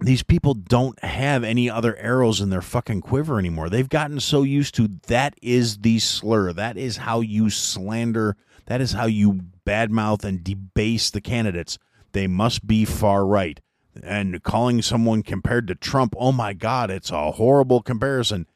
these 0.01 0.23
people 0.23 0.53
don't 0.53 1.01
have 1.03 1.43
any 1.43 1.69
other 1.69 1.95
arrows 1.97 2.41
in 2.41 2.49
their 2.49 2.61
fucking 2.61 3.01
quiver 3.01 3.39
anymore. 3.39 3.69
They've 3.69 3.89
gotten 3.89 4.19
so 4.19 4.43
used 4.43 4.75
to 4.75 4.87
that 5.07 5.35
is 5.41 5.79
the 5.79 5.99
slur. 5.99 6.53
That 6.53 6.77
is 6.77 6.97
how 6.97 7.21
you 7.21 7.49
slander. 7.49 8.37
That 8.67 8.81
is 8.81 8.93
how 8.93 9.05
you 9.05 9.41
badmouth 9.65 10.23
and 10.23 10.43
debase 10.43 11.09
the 11.09 11.21
candidates. 11.21 11.77
They 12.11 12.27
must 12.27 12.65
be 12.65 12.85
far 12.85 13.25
right 13.25 13.59
and 14.03 14.41
calling 14.43 14.81
someone 14.81 15.23
compared 15.23 15.67
to 15.67 15.75
Trump, 15.75 16.15
oh 16.17 16.31
my 16.31 16.53
God, 16.53 16.89
it's 16.91 17.11
a 17.11 17.31
horrible 17.31 17.81
comparison. 17.81 18.47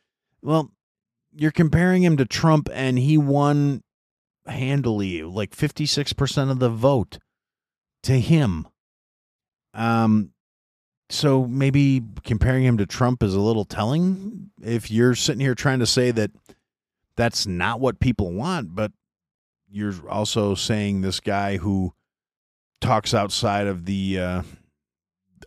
Well, 0.42 0.72
you're 1.34 1.52
comparing 1.52 2.04
him 2.04 2.18
to 2.18 2.26
Trump, 2.26 2.70
and 2.72 2.98
he 3.00 3.18
won 3.18 3.84
handily, 4.46 5.24
like 5.24 5.56
56% 5.56 6.52
of 6.52 6.60
the 6.60 6.70
vote 6.70 7.20
to 8.04 8.20
him. 8.20 8.68
Um, 9.74 10.33
so 11.10 11.46
maybe 11.46 12.02
comparing 12.24 12.64
him 12.64 12.78
to 12.78 12.86
Trump 12.86 13.24
is 13.24 13.36
a 13.36 13.40
little 13.40 13.66
telling 13.66 14.52
if 14.62 14.90
you're 14.90 15.16
sitting 15.16 15.42
here 15.42 15.56
trying 15.56 15.80
to 15.80 15.86
say 15.86 16.12
that 16.12 16.32
that's 17.16 17.46
not 17.46 17.80
what 17.80 18.00
people 18.00 18.34
want, 18.34 18.74
but 18.74 18.92
you're 19.70 19.94
also 20.10 20.56
saying 20.56 21.02
this 21.02 21.20
guy 21.20 21.58
who 21.58 21.94
talks 22.82 23.14
outside 23.14 23.68
of 23.68 23.86
the 23.86 24.20
uh, 24.20 24.42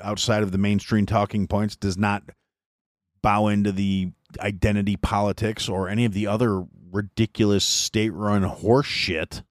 outside 0.01 0.43
of 0.43 0.53
the 0.53 0.59
mainstream 0.59 1.07
talking 1.07 1.47
points 1.47 1.77
does 1.77 1.97
not 1.97 2.23
bow 3.23 3.49
into 3.49 3.73
the 3.73 4.11
identity 4.41 4.97
politics 4.97 5.69
or 5.69 5.89
any 5.89 6.05
of 6.05 6.13
the 6.13 6.27
other 6.27 6.65
ridiculous 6.91 7.65
state-run 7.65 8.43
horse 8.43 8.87
shit 8.87 9.43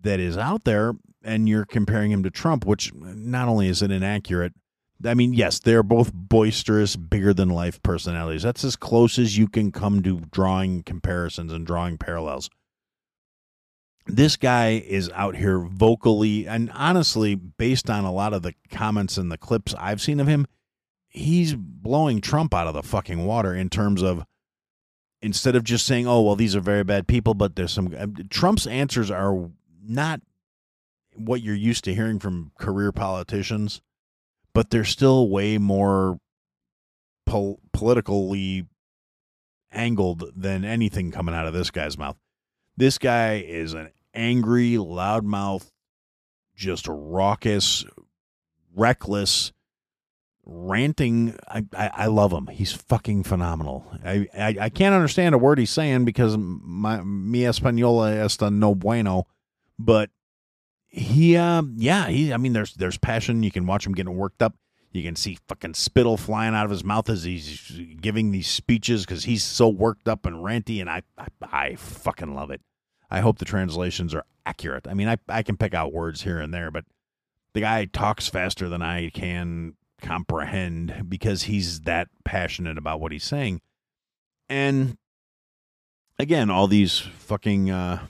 that 0.00 0.20
is 0.20 0.36
out 0.36 0.64
there 0.64 0.92
and 1.22 1.48
you're 1.48 1.64
comparing 1.64 2.10
him 2.10 2.22
to 2.22 2.30
Trump 2.30 2.66
which 2.66 2.92
not 2.94 3.48
only 3.48 3.68
is 3.68 3.82
it 3.82 3.90
inaccurate 3.90 4.52
I 5.04 5.14
mean 5.14 5.32
yes 5.32 5.58
they're 5.58 5.82
both 5.82 6.12
boisterous 6.12 6.96
bigger 6.96 7.34
than 7.34 7.48
life 7.48 7.82
personalities. 7.82 8.42
That's 8.42 8.64
as 8.64 8.76
close 8.76 9.18
as 9.18 9.36
you 9.36 9.48
can 9.48 9.72
come 9.72 10.02
to 10.02 10.20
drawing 10.30 10.82
comparisons 10.82 11.52
and 11.52 11.66
drawing 11.66 11.98
parallels. 11.98 12.50
This 14.06 14.36
guy 14.36 14.82
is 14.84 15.10
out 15.14 15.36
here 15.36 15.60
vocally 15.60 16.46
and 16.46 16.70
honestly 16.74 17.34
based 17.36 17.88
on 17.88 18.04
a 18.04 18.12
lot 18.12 18.32
of 18.32 18.42
the 18.42 18.54
comments 18.70 19.16
and 19.16 19.30
the 19.30 19.38
clips 19.38 19.74
i've 19.78 20.00
seen 20.00 20.18
of 20.18 20.26
him 20.26 20.46
he's 21.08 21.54
blowing 21.54 22.20
trump 22.20 22.52
out 22.52 22.66
of 22.66 22.74
the 22.74 22.82
fucking 22.82 23.24
water 23.24 23.54
in 23.54 23.68
terms 23.68 24.02
of 24.02 24.24
instead 25.20 25.54
of 25.54 25.62
just 25.62 25.86
saying 25.86 26.06
oh 26.06 26.20
well 26.20 26.34
these 26.34 26.56
are 26.56 26.60
very 26.60 26.82
bad 26.82 27.06
people 27.06 27.34
but 27.34 27.54
there's 27.54 27.72
some 27.72 27.94
uh, 27.96 28.06
trump's 28.28 28.66
answers 28.66 29.10
are 29.10 29.50
not 29.86 30.20
what 31.14 31.42
you're 31.42 31.54
used 31.54 31.84
to 31.84 31.94
hearing 31.94 32.18
from 32.18 32.50
career 32.58 32.90
politicians 32.90 33.80
but 34.54 34.70
they're 34.70 34.84
still 34.84 35.28
way 35.28 35.58
more 35.58 36.18
pol- 37.26 37.60
politically 37.72 38.66
angled 39.72 40.24
than 40.36 40.64
anything 40.64 41.10
coming 41.10 41.34
out 41.34 41.46
of 41.46 41.54
this 41.54 41.70
guy's 41.70 41.96
mouth 41.96 42.16
this 42.76 42.98
guy 42.98 43.34
is 43.34 43.74
an 43.74 43.90
angry, 44.14 44.72
loudmouth, 44.72 45.70
just 46.56 46.86
raucous, 46.88 47.84
reckless, 48.74 49.52
ranting. 50.44 51.36
I, 51.46 51.64
I, 51.76 51.90
I, 51.94 52.06
love 52.06 52.32
him. 52.32 52.46
He's 52.48 52.72
fucking 52.72 53.24
phenomenal. 53.24 53.86
I, 54.04 54.26
I, 54.36 54.56
I 54.60 54.68
can't 54.68 54.94
understand 54.94 55.34
a 55.34 55.38
word 55.38 55.58
he's 55.58 55.70
saying 55.70 56.04
because 56.04 56.36
my 56.38 57.02
mi 57.02 57.40
española 57.40 58.24
está 58.24 58.52
no 58.52 58.74
bueno, 58.74 59.26
but 59.78 60.10
he, 60.92 61.36
uh, 61.36 61.62
yeah, 61.74 62.08
he. 62.08 62.32
I 62.32 62.36
mean, 62.36 62.52
there's 62.52 62.74
there's 62.74 62.98
passion. 62.98 63.42
You 63.42 63.50
can 63.50 63.66
watch 63.66 63.86
him 63.86 63.94
getting 63.94 64.14
worked 64.14 64.42
up. 64.42 64.54
You 64.92 65.02
can 65.02 65.16
see 65.16 65.38
fucking 65.48 65.72
spittle 65.72 66.18
flying 66.18 66.54
out 66.54 66.66
of 66.66 66.70
his 66.70 66.84
mouth 66.84 67.08
as 67.08 67.24
he's 67.24 67.80
giving 67.98 68.30
these 68.30 68.46
speeches 68.46 69.06
because 69.06 69.24
he's 69.24 69.42
so 69.42 69.68
worked 69.70 70.06
up 70.06 70.26
and 70.26 70.36
ranty, 70.36 70.82
and 70.82 70.90
I, 70.90 71.02
I, 71.16 71.26
I 71.50 71.74
fucking 71.76 72.34
love 72.34 72.50
it. 72.50 72.60
I 73.10 73.20
hope 73.20 73.38
the 73.38 73.46
translations 73.46 74.14
are 74.14 74.26
accurate. 74.44 74.86
I 74.86 74.92
mean, 74.92 75.08
I, 75.08 75.16
I 75.30 75.42
can 75.42 75.56
pick 75.56 75.72
out 75.72 75.94
words 75.94 76.22
here 76.22 76.40
and 76.40 76.52
there, 76.52 76.70
but 76.70 76.84
the 77.54 77.60
guy 77.60 77.86
talks 77.86 78.28
faster 78.28 78.68
than 78.68 78.82
I 78.82 79.08
can 79.08 79.76
comprehend 80.02 81.06
because 81.08 81.44
he's 81.44 81.80
that 81.82 82.08
passionate 82.24 82.76
about 82.76 83.00
what 83.00 83.12
he's 83.12 83.24
saying. 83.24 83.62
And 84.50 84.98
again, 86.18 86.50
all 86.50 86.66
these 86.66 86.98
fucking 86.98 87.70
uh, 87.70 88.06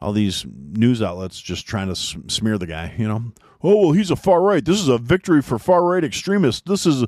all 0.00 0.12
these 0.12 0.44
news 0.72 1.02
outlets 1.02 1.40
just 1.40 1.66
trying 1.66 1.88
to 1.88 1.94
smear 1.94 2.58
the 2.58 2.66
guy, 2.66 2.94
you 2.98 3.08
know. 3.08 3.32
Oh 3.62 3.76
well, 3.76 3.92
he's 3.92 4.10
a 4.10 4.16
far 4.16 4.42
right. 4.42 4.62
This 4.62 4.78
is 4.78 4.88
a 4.88 4.98
victory 4.98 5.40
for 5.40 5.58
far 5.58 5.84
right 5.84 6.04
extremists. 6.04 6.60
This 6.66 6.84
is 6.84 7.06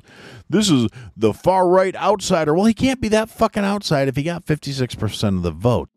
this 0.49 0.71
is 0.71 0.89
the 1.15 1.31
far 1.31 1.67
right 1.67 1.95
outsider. 1.95 2.55
Well, 2.55 2.65
he 2.65 2.73
can't 2.73 2.99
be 2.99 3.09
that 3.09 3.29
fucking 3.29 3.63
outside 3.63 4.07
if 4.07 4.15
he 4.15 4.23
got 4.23 4.45
fifty 4.45 4.71
six 4.71 4.95
percent 4.95 5.37
of 5.37 5.43
the 5.43 5.51
vote. 5.51 5.89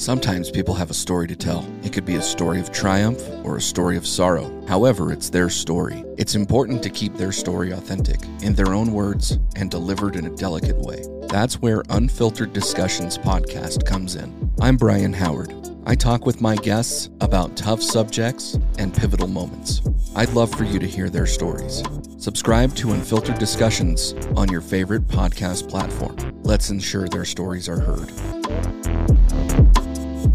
Sometimes 0.00 0.50
people 0.50 0.72
have 0.76 0.90
a 0.90 0.94
story 0.94 1.28
to 1.28 1.36
tell. 1.36 1.62
It 1.84 1.92
could 1.92 2.06
be 2.06 2.14
a 2.14 2.22
story 2.22 2.58
of 2.58 2.72
triumph 2.72 3.20
or 3.44 3.58
a 3.58 3.60
story 3.60 3.98
of 3.98 4.06
sorrow. 4.06 4.50
However, 4.66 5.12
it's 5.12 5.28
their 5.28 5.50
story. 5.50 6.02
It's 6.16 6.34
important 6.34 6.82
to 6.84 6.88
keep 6.88 7.16
their 7.16 7.32
story 7.32 7.72
authentic, 7.72 8.18
in 8.40 8.54
their 8.54 8.72
own 8.72 8.94
words, 8.94 9.38
and 9.56 9.70
delivered 9.70 10.16
in 10.16 10.24
a 10.24 10.34
delicate 10.34 10.78
way. 10.78 11.04
That's 11.28 11.60
where 11.60 11.82
Unfiltered 11.90 12.54
Discussions 12.54 13.18
podcast 13.18 13.84
comes 13.84 14.16
in. 14.16 14.50
I'm 14.62 14.78
Brian 14.78 15.12
Howard. 15.12 15.52
I 15.84 15.96
talk 15.96 16.24
with 16.24 16.40
my 16.40 16.56
guests 16.56 17.10
about 17.20 17.54
tough 17.54 17.82
subjects 17.82 18.58
and 18.78 18.94
pivotal 18.94 19.28
moments. 19.28 19.82
I'd 20.16 20.32
love 20.32 20.50
for 20.50 20.64
you 20.64 20.78
to 20.78 20.86
hear 20.86 21.10
their 21.10 21.26
stories. 21.26 21.82
Subscribe 22.16 22.74
to 22.76 22.92
Unfiltered 22.92 23.38
Discussions 23.38 24.14
on 24.34 24.48
your 24.48 24.62
favorite 24.62 25.06
podcast 25.08 25.68
platform. 25.68 26.16
Let's 26.42 26.70
ensure 26.70 27.06
their 27.06 27.26
stories 27.26 27.68
are 27.68 27.80
heard. 27.80 29.69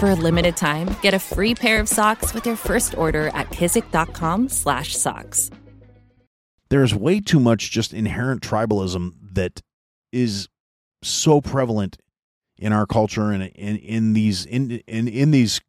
For 0.00 0.10
a 0.10 0.14
limited 0.14 0.56
time, 0.56 0.96
get 1.02 1.12
a 1.12 1.18
free 1.18 1.54
pair 1.54 1.78
of 1.78 1.86
socks 1.86 2.32
with 2.32 2.46
your 2.46 2.56
first 2.56 2.96
order 2.96 3.28
at 3.34 3.50
kizik.com/socks 3.50 5.50
there's 6.70 6.94
way 6.94 7.20
too 7.20 7.38
much 7.38 7.70
just 7.70 7.92
inherent 7.92 8.40
tribalism 8.40 9.12
that 9.34 9.60
is 10.12 10.48
so 11.02 11.42
prevalent 11.42 11.98
in 12.56 12.72
our 12.72 12.86
culture 12.86 13.30
and 13.30 13.42
in, 13.42 13.76
in 13.76 14.12
these 14.14 14.46
in, 14.46 14.80
in 14.86 15.06
in 15.06 15.32
these 15.32 15.60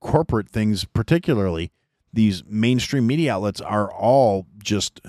corporate 0.00 0.50
things 0.50 0.84
particularly 0.84 1.72
these 2.12 2.44
mainstream 2.46 3.06
media 3.06 3.34
outlets 3.34 3.60
are 3.60 3.90
all 3.90 4.46
just 4.58 5.00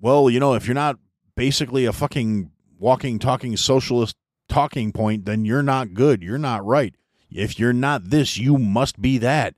well 0.00 0.28
you 0.28 0.40
know 0.40 0.54
if 0.54 0.66
you're 0.66 0.74
not 0.74 0.98
basically 1.36 1.84
a 1.84 1.92
fucking 1.92 2.50
walking 2.78 3.18
talking 3.18 3.56
socialist 3.56 4.16
talking 4.48 4.90
point 4.90 5.24
then 5.24 5.44
you're 5.44 5.62
not 5.62 5.94
good. 5.94 6.22
You're 6.22 6.38
not 6.38 6.66
right 6.66 6.94
if 7.30 7.58
you're 7.58 7.72
not 7.72 8.10
this 8.10 8.36
you 8.36 8.58
must 8.58 9.00
be 9.00 9.18
that 9.18 9.54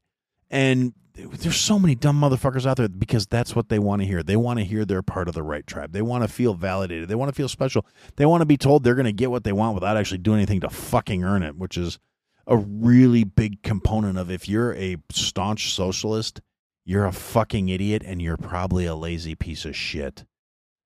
and 0.50 0.92
there's 1.14 1.56
so 1.56 1.78
many 1.78 1.94
dumb 1.94 2.20
motherfuckers 2.20 2.66
out 2.66 2.78
there 2.78 2.88
because 2.88 3.26
that's 3.26 3.54
what 3.54 3.68
they 3.68 3.78
want 3.78 4.00
to 4.00 4.08
hear. 4.08 4.22
They 4.22 4.36
want 4.36 4.58
to 4.58 4.64
hear 4.64 4.84
they're 4.84 5.02
part 5.02 5.28
of 5.28 5.34
the 5.34 5.42
right 5.42 5.66
tribe. 5.66 5.92
They 5.92 6.02
want 6.02 6.24
to 6.24 6.28
feel 6.28 6.54
validated. 6.54 7.08
They 7.08 7.14
want 7.14 7.28
to 7.28 7.34
feel 7.34 7.48
special. 7.48 7.86
They 8.16 8.26
want 8.26 8.40
to 8.40 8.46
be 8.46 8.56
told 8.56 8.82
they're 8.82 8.94
going 8.94 9.04
to 9.04 9.12
get 9.12 9.30
what 9.30 9.44
they 9.44 9.52
want 9.52 9.74
without 9.74 9.96
actually 9.96 10.18
doing 10.18 10.38
anything 10.38 10.60
to 10.60 10.70
fucking 10.70 11.22
earn 11.22 11.42
it, 11.42 11.56
which 11.56 11.76
is 11.76 11.98
a 12.46 12.56
really 12.56 13.24
big 13.24 13.62
component 13.62 14.18
of 14.18 14.30
if 14.30 14.48
you're 14.48 14.74
a 14.74 14.96
staunch 15.10 15.72
socialist, 15.74 16.40
you're 16.84 17.06
a 17.06 17.12
fucking 17.12 17.68
idiot 17.68 18.02
and 18.04 18.22
you're 18.22 18.36
probably 18.36 18.86
a 18.86 18.94
lazy 18.94 19.34
piece 19.34 19.64
of 19.64 19.76
shit. 19.76 20.24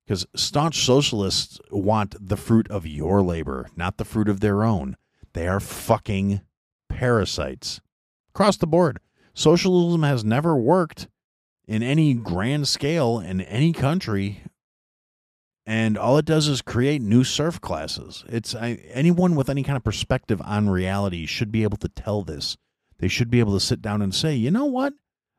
Because 0.06 0.26
staunch 0.34 0.84
socialists 0.84 1.58
want 1.70 2.14
the 2.20 2.36
fruit 2.36 2.70
of 2.70 2.86
your 2.86 3.22
labor, 3.22 3.68
not 3.76 3.96
the 3.96 4.04
fruit 4.04 4.28
of 4.28 4.40
their 4.40 4.64
own. 4.64 4.96
They 5.34 5.48
are 5.48 5.60
fucking 5.60 6.42
parasites 6.96 7.82
across 8.34 8.56
the 8.56 8.66
board. 8.66 8.98
Socialism 9.34 10.02
has 10.02 10.24
never 10.24 10.56
worked 10.56 11.08
in 11.68 11.82
any 11.82 12.14
grand 12.14 12.66
scale 12.66 13.20
in 13.20 13.42
any 13.42 13.72
country 13.72 14.42
and 15.66 15.98
all 15.98 16.16
it 16.16 16.24
does 16.24 16.46
is 16.46 16.62
create 16.62 17.02
new 17.02 17.24
serf 17.24 17.60
classes. 17.60 18.24
It's 18.28 18.54
I, 18.54 18.78
anyone 18.92 19.34
with 19.34 19.50
any 19.50 19.64
kind 19.64 19.76
of 19.76 19.82
perspective 19.82 20.40
on 20.44 20.70
reality 20.70 21.26
should 21.26 21.50
be 21.50 21.64
able 21.64 21.76
to 21.78 21.88
tell 21.88 22.22
this. 22.22 22.56
They 22.98 23.08
should 23.08 23.30
be 23.30 23.40
able 23.40 23.52
to 23.54 23.60
sit 23.64 23.82
down 23.82 24.00
and 24.00 24.14
say, 24.14 24.34
you 24.36 24.50
know 24.50 24.64
what? 24.64 24.94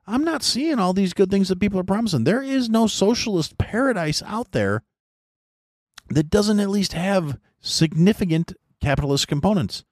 I'm 0.05 0.23
not 0.23 0.43
seeing 0.43 0.79
all 0.79 0.93
these 0.93 1.13
good 1.13 1.31
things 1.31 1.47
that 1.47 1.59
people 1.59 1.79
are 1.79 1.85
promising. 1.85 2.23
There 2.23 2.43
is 2.43 2.69
no 2.69 2.87
socialist 2.87 3.57
paradise 3.57 4.21
out 4.25 4.51
there 4.51 4.83
that 6.09 6.29
doesn't 6.29 6.59
at 6.59 6.69
least 6.69 6.93
have 6.93 7.39
significant 7.61 8.53
capitalist 8.81 9.27
components. 9.27 9.85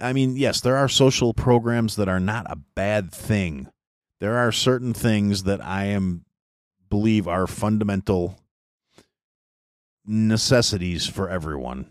I 0.00 0.12
mean, 0.12 0.36
yes, 0.36 0.60
there 0.60 0.76
are 0.76 0.88
social 0.88 1.34
programs 1.34 1.96
that 1.96 2.08
are 2.08 2.20
not 2.20 2.50
a 2.50 2.56
bad 2.56 3.12
thing. 3.12 3.68
There 4.20 4.36
are 4.36 4.52
certain 4.52 4.94
things 4.94 5.44
that 5.44 5.64
I 5.64 5.86
am 5.86 6.24
believe 6.88 7.26
are 7.26 7.46
fundamental 7.46 8.38
necessities 10.06 11.06
for 11.06 11.28
everyone. 11.28 11.90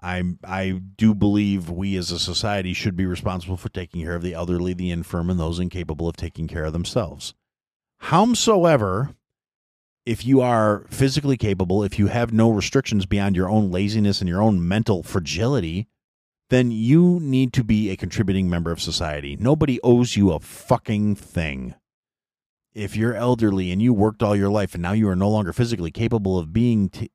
I 0.00 0.22
I 0.44 0.80
do 0.96 1.14
believe 1.14 1.70
we 1.70 1.96
as 1.96 2.10
a 2.10 2.18
society 2.18 2.72
should 2.72 2.96
be 2.96 3.06
responsible 3.06 3.56
for 3.56 3.68
taking 3.68 4.02
care 4.02 4.14
of 4.14 4.22
the 4.22 4.34
elderly, 4.34 4.74
the 4.74 4.90
infirm, 4.90 5.30
and 5.30 5.40
those 5.40 5.58
incapable 5.58 6.08
of 6.08 6.16
taking 6.16 6.46
care 6.46 6.64
of 6.64 6.72
themselves. 6.72 7.34
Howsoever, 8.02 9.14
if 10.06 10.24
you 10.24 10.40
are 10.40 10.86
physically 10.88 11.36
capable, 11.36 11.82
if 11.82 11.98
you 11.98 12.06
have 12.06 12.32
no 12.32 12.50
restrictions 12.50 13.06
beyond 13.06 13.34
your 13.34 13.48
own 13.48 13.70
laziness 13.70 14.20
and 14.20 14.28
your 14.28 14.40
own 14.40 14.66
mental 14.66 15.02
fragility, 15.02 15.88
then 16.50 16.70
you 16.70 17.18
need 17.20 17.52
to 17.52 17.64
be 17.64 17.90
a 17.90 17.96
contributing 17.96 18.48
member 18.48 18.70
of 18.70 18.80
society. 18.80 19.36
Nobody 19.38 19.80
owes 19.82 20.16
you 20.16 20.32
a 20.32 20.40
fucking 20.40 21.16
thing 21.16 21.74
if 22.78 22.96
you're 22.96 23.14
elderly 23.14 23.72
and 23.72 23.82
you 23.82 23.92
worked 23.92 24.22
all 24.22 24.36
your 24.36 24.50
life 24.50 24.74
and 24.74 24.82
now 24.82 24.92
you 24.92 25.08
are 25.08 25.16
no 25.16 25.28
longer 25.28 25.52
physically 25.52 25.90
capable 25.90 26.38
of 26.38 26.52
being 26.52 26.88
t- 26.88 27.10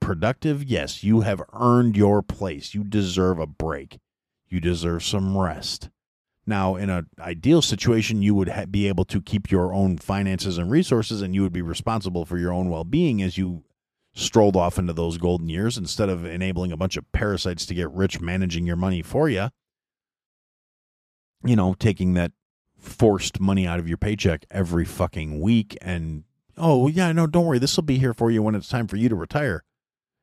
productive, 0.00 0.64
yes, 0.64 1.04
you 1.04 1.20
have 1.20 1.40
earned 1.52 1.96
your 1.96 2.20
place. 2.20 2.74
You 2.74 2.82
deserve 2.82 3.38
a 3.38 3.46
break. 3.46 4.00
You 4.48 4.60
deserve 4.60 5.04
some 5.04 5.38
rest. 5.38 5.88
Now, 6.46 6.74
in 6.74 6.90
an 6.90 7.06
ideal 7.18 7.62
situation, 7.62 8.22
you 8.22 8.34
would 8.34 8.48
ha- 8.48 8.66
be 8.66 8.88
able 8.88 9.04
to 9.06 9.22
keep 9.22 9.50
your 9.50 9.72
own 9.72 9.98
finances 9.98 10.58
and 10.58 10.70
resources, 10.70 11.22
and 11.22 11.34
you 11.34 11.42
would 11.42 11.52
be 11.52 11.62
responsible 11.62 12.26
for 12.26 12.36
your 12.36 12.52
own 12.52 12.68
well 12.68 12.84
being 12.84 13.22
as 13.22 13.38
you 13.38 13.62
strolled 14.14 14.56
off 14.56 14.78
into 14.78 14.92
those 14.92 15.18
golden 15.18 15.48
years 15.48 15.76
instead 15.76 16.08
of 16.08 16.24
enabling 16.24 16.72
a 16.72 16.76
bunch 16.76 16.96
of 16.96 17.10
parasites 17.12 17.66
to 17.66 17.74
get 17.74 17.90
rich 17.90 18.20
managing 18.20 18.64
your 18.64 18.76
money 18.76 19.02
for 19.02 19.28
you. 19.28 19.48
You 21.44 21.56
know, 21.56 21.74
taking 21.74 22.14
that 22.14 22.32
forced 22.84 23.40
money 23.40 23.66
out 23.66 23.80
of 23.80 23.88
your 23.88 23.96
paycheck 23.96 24.44
every 24.50 24.84
fucking 24.84 25.40
week 25.40 25.76
and 25.80 26.24
oh 26.58 26.86
yeah 26.86 27.10
no 27.12 27.26
don't 27.26 27.46
worry 27.46 27.58
this 27.58 27.76
will 27.76 27.82
be 27.82 27.98
here 27.98 28.12
for 28.12 28.30
you 28.30 28.42
when 28.42 28.54
it's 28.54 28.68
time 28.68 28.86
for 28.86 28.96
you 28.96 29.08
to 29.08 29.14
retire 29.14 29.64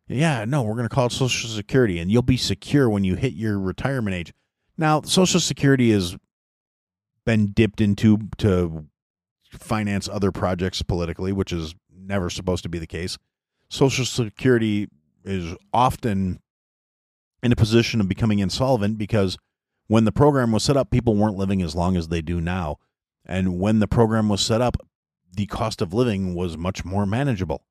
yeah 0.08 0.46
no 0.46 0.62
we're 0.62 0.76
going 0.76 0.88
to 0.88 0.94
call 0.94 1.08
it 1.08 1.12
social 1.12 1.50
security 1.50 1.98
and 1.98 2.12
you'll 2.12 2.22
be 2.22 2.38
secure 2.38 2.88
when 2.88 3.04
you 3.04 3.16
hit 3.16 3.34
your 3.34 3.60
retirement 3.60 4.16
age 4.16 4.32
now 4.78 5.02
social 5.02 5.40
security 5.40 5.92
has 5.92 6.16
been 7.26 7.48
dipped 7.48 7.82
into 7.82 8.20
to 8.38 8.86
finance 9.50 10.08
other 10.08 10.32
projects 10.32 10.84
politically 10.84 11.32
which 11.34 11.52
is 11.52 11.74
never 11.92 12.30
supposed 12.30 12.62
to 12.62 12.70
be 12.70 12.78
the 12.78 12.88
case 12.88 13.18
social 13.72 14.04
security 14.04 14.90
is 15.24 15.56
often 15.74 16.42
in 17.42 17.52
a 17.52 17.56
position 17.56 18.02
of 18.02 18.10
becoming 18.10 18.40
insolvent 18.40 18.98
because 18.98 19.38
when 19.88 20.04
the 20.04 20.12
program 20.12 20.52
was 20.52 20.64
set 20.64 20.76
up, 20.76 20.92
people 20.92 21.16
weren't 21.16 21.38
living 21.38 21.62
as 21.62 21.74
long 21.74 21.96
as 21.96 22.10
they 22.10 22.22
do 22.22 22.42
now. 22.42 22.78
And 23.26 23.60
when 23.60 23.80
the 23.80 23.88
program 23.88 24.28
was 24.28 24.42
set 24.42 24.62
up, 24.62 24.78
the 25.34 25.46
cost 25.46 25.82
of 25.82 25.94
living 25.94 26.36
was 26.36 26.58
much 26.58 26.84
more 26.84 27.06
manageable. 27.06 27.64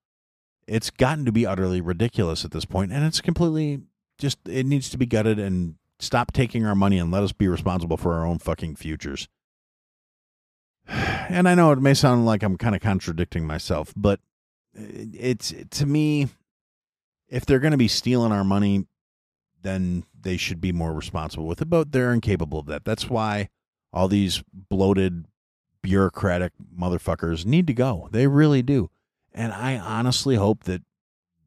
It's 0.66 0.88
gotten 0.88 1.26
to 1.26 1.32
be 1.32 1.46
utterly 1.46 1.82
ridiculous 1.82 2.44
at 2.44 2.52
this 2.52 2.64
point, 2.64 2.92
and 2.92 3.04
it's 3.04 3.20
completely 3.20 3.82
just, 4.18 4.38
it 4.48 4.64
needs 4.64 4.88
to 4.90 4.98
be 4.98 5.06
gutted 5.06 5.38
and 5.38 5.74
stop 5.98 6.32
taking 6.32 6.64
our 6.64 6.74
money 6.74 6.98
and 6.98 7.10
let 7.10 7.22
us 7.22 7.32
be 7.32 7.48
responsible 7.48 7.98
for 7.98 8.14
our 8.14 8.24
own 8.24 8.38
fucking 8.38 8.76
futures. 8.76 9.28
And 11.30 11.48
I 11.48 11.54
know 11.54 11.70
it 11.70 11.78
may 11.78 11.94
sound 11.94 12.26
like 12.26 12.42
I'm 12.42 12.56
kind 12.56 12.74
of 12.74 12.80
contradicting 12.80 13.46
myself, 13.46 13.94
but 13.96 14.18
it's 14.80 15.54
to 15.70 15.86
me, 15.86 16.28
if 17.28 17.46
they're 17.46 17.60
going 17.60 17.72
to 17.72 17.78
be 17.78 17.88
stealing 17.88 18.32
our 18.32 18.44
money, 18.44 18.86
then 19.62 20.04
they 20.18 20.36
should 20.36 20.60
be 20.60 20.72
more 20.72 20.92
responsible 20.92 21.46
with 21.46 21.62
it. 21.62 21.70
But 21.70 21.92
they're 21.92 22.12
incapable 22.12 22.60
of 22.60 22.66
that. 22.66 22.84
That's 22.84 23.08
why 23.08 23.48
all 23.92 24.08
these 24.08 24.42
bloated, 24.52 25.26
bureaucratic 25.82 26.52
motherfuckers 26.76 27.44
need 27.44 27.66
to 27.66 27.74
go. 27.74 28.08
They 28.10 28.26
really 28.26 28.62
do. 28.62 28.90
And 29.32 29.52
I 29.52 29.76
honestly 29.78 30.36
hope 30.36 30.64
that 30.64 30.82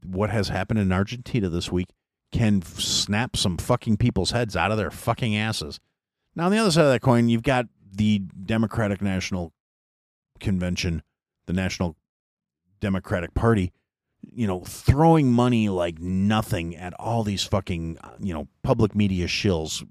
what 0.06 0.30
has 0.30 0.50
happened 0.50 0.80
in 0.80 0.92
Argentina 0.92 1.50
this 1.50 1.72
week 1.72 1.90
can 2.32 2.62
snap 2.62 3.38
some 3.38 3.58
fucking 3.58 3.98
people's 3.98 4.32
heads 4.32 4.56
out 4.56 4.72
of 4.72 4.78
their 4.78 4.92
fucking 4.92 5.36
asses. 5.36 5.80
Now, 6.36 6.46
on 6.46 6.52
the 6.52 6.58
other 6.58 6.72
side 6.72 6.86
of 6.86 6.92
that 6.92 7.02
coin, 7.02 7.30
you've 7.30 7.44
got 7.44 7.68
the 7.92 8.20
Democratic 8.20 9.02
National 9.02 9.54
Convention, 10.40 11.04
the 11.46 11.54
National 11.54 11.96
Democratic 12.84 13.34
Party, 13.34 13.72
you 14.22 14.46
know, 14.46 14.60
throwing 14.60 15.32
money 15.32 15.70
like 15.70 16.00
nothing 16.00 16.76
at 16.76 16.94
all 17.00 17.24
these 17.24 17.44
fucking, 17.44 17.98
you 18.20 18.34
know, 18.34 18.48
public 18.62 18.94
media 18.94 19.26
shills. 19.26 19.88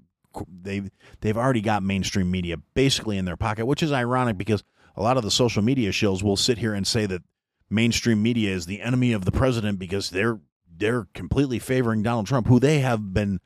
They've 0.47 0.89
they've 1.21 1.37
already 1.37 1.61
got 1.61 1.83
mainstream 1.83 2.31
media 2.31 2.57
basically 2.75 3.17
in 3.17 3.25
their 3.25 3.35
pocket, 3.35 3.65
which 3.65 3.83
is 3.83 3.91
ironic 3.91 4.37
because 4.37 4.63
a 4.95 5.01
lot 5.01 5.17
of 5.17 5.23
the 5.23 5.31
social 5.31 5.63
media 5.63 5.91
shills 5.91 6.21
will 6.23 6.37
sit 6.37 6.59
here 6.59 6.73
and 6.73 6.85
say 6.85 7.07
that 7.07 7.23
mainstream 7.69 8.21
media 8.21 8.53
is 8.53 8.67
the 8.67 8.81
enemy 8.81 9.11
of 9.11 9.25
the 9.25 9.31
president 9.31 9.79
because 9.79 10.11
they're 10.11 10.39
they're 10.75 11.07
completely 11.13 11.59
favoring 11.59 12.03
Donald 12.03 12.27
Trump, 12.27 12.47
who 12.47 12.59
they 12.59 12.79
have 12.79 13.13
been 13.13 13.39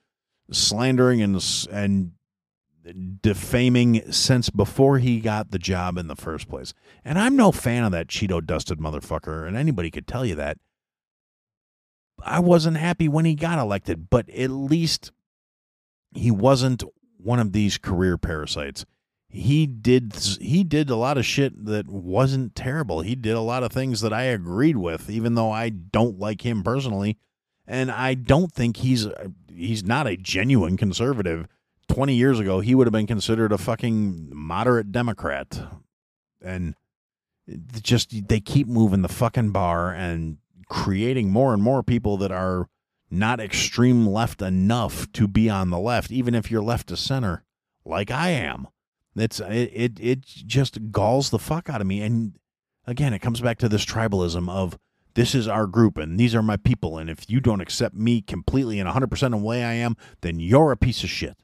slandering 0.52 1.22
and 1.22 1.42
and 1.72 2.12
defaming 3.22 4.12
since 4.12 4.50
before 4.50 5.00
he 5.00 5.20
got 5.20 5.52
the 5.52 5.60
job 5.60 5.98
in 5.98 6.08
the 6.08 6.16
first 6.16 6.48
place. 6.48 6.74
And 7.04 7.20
I'm 7.20 7.36
no 7.36 7.52
fan 7.52 7.84
of 7.84 7.92
that 7.92 8.08
Cheeto 8.08 8.46
dusted 8.46 8.80
motherfucker, 8.80 9.48
and 9.48 9.58
anybody 9.58 9.92
could 9.92 10.08
tell 10.08 10.26
you 10.26 10.36
that. 10.36 10.58
I 12.24 12.40
wasn't 12.40 12.78
happy 12.78 13.08
when 13.08 13.26
he 13.26 13.36
got 13.36 13.60
elected, 13.60 14.10
but 14.10 14.30
at 14.30 14.50
least 14.50 15.12
he 16.16 16.32
wasn't 16.32 16.84
one 17.18 17.40
of 17.40 17.52
these 17.52 17.78
career 17.78 18.18
parasites. 18.18 18.86
He 19.30 19.68
did 19.68 20.16
he 20.40 20.64
did 20.64 20.90
a 20.90 20.96
lot 20.96 21.18
of 21.18 21.26
shit 21.26 21.66
that 21.66 21.88
wasn't 21.88 22.56
terrible. 22.56 23.02
He 23.02 23.14
did 23.14 23.36
a 23.36 23.42
lot 23.42 23.62
of 23.62 23.72
things 23.72 24.02
that 24.02 24.14
I 24.14 24.24
agreed 24.24 24.78
with, 24.78 25.10
even 25.10 25.36
though 25.36 25.52
I 25.52 25.70
don't 25.70 26.18
like 26.18 26.46
him 26.46 26.64
personally, 26.64 27.18
and 27.68 27.92
I 27.92 28.14
don't 28.14 28.52
think 28.52 28.78
he's 28.78 29.06
uh, 29.06 29.28
he's 29.54 29.84
not 29.84 30.08
a 30.08 30.16
genuine 30.16 30.78
conservative. 30.78 31.48
Twenty 31.88 32.16
years 32.16 32.40
ago, 32.40 32.60
he 32.60 32.76
would 32.76 32.88
have 32.88 32.92
been 32.92 33.08
considered 33.08 33.52
a 33.52 33.58
fucking 33.58 34.30
moderate 34.34 34.92
Democrat, 34.92 35.60
and 36.42 36.76
just 37.82 38.28
they 38.28 38.40
keep 38.40 38.68
moving 38.68 39.02
the 39.02 39.08
fucking 39.08 39.52
bar 39.52 39.92
and 39.94 40.38
creating 40.70 41.30
more 41.30 41.54
and 41.54 41.64
more 41.64 41.82
people 41.82 42.18
that 42.18 42.32
are 42.32 42.68
not 43.10 43.40
extreme 43.40 44.06
left 44.06 44.42
enough 44.42 45.12
to 45.14 45.28
be 45.28 45.50
on 45.50 45.70
the 45.70 45.80
left, 45.80 46.12
even 46.12 46.36
if 46.36 46.52
you're 46.52 46.62
left 46.62 46.88
to 46.90 46.98
center, 46.98 47.46
like 47.86 48.12
I 48.12 48.30
am. 48.30 48.68
It's 49.16 49.40
it, 49.40 49.72
it 49.74 50.00
it 50.00 50.22
just 50.22 50.92
galls 50.92 51.30
the 51.30 51.40
fuck 51.40 51.70
out 51.70 51.82
of 51.82 51.88
me. 51.88 52.02
And 52.02 52.38
again, 52.86 53.14
it 53.14 53.20
comes 53.20 53.42
back 53.42 53.58
to 53.60 53.70
this 53.70 53.86
tribalism 53.86 54.50
of 54.50 54.78
this 55.16 55.34
is 55.34 55.48
our 55.48 55.66
group 55.66 55.98
and 55.98 56.20
these 56.20 56.36
are 56.36 56.44
my 56.44 56.58
people. 56.58 56.98
And 56.98 57.10
if 57.10 57.30
you 57.30 57.40
don't 57.40 57.62
accept 57.62 57.96
me 57.96 58.22
completely 58.22 58.80
and 58.80 58.88
100% 58.88 59.24
of 59.24 59.32
the 59.32 59.38
way 59.38 59.64
I 59.64 59.74
am, 59.74 59.98
then 60.22 60.40
you're 60.40 60.72
a 60.72 60.78
piece 60.78 61.04
of 61.04 61.10
shit. 61.10 61.38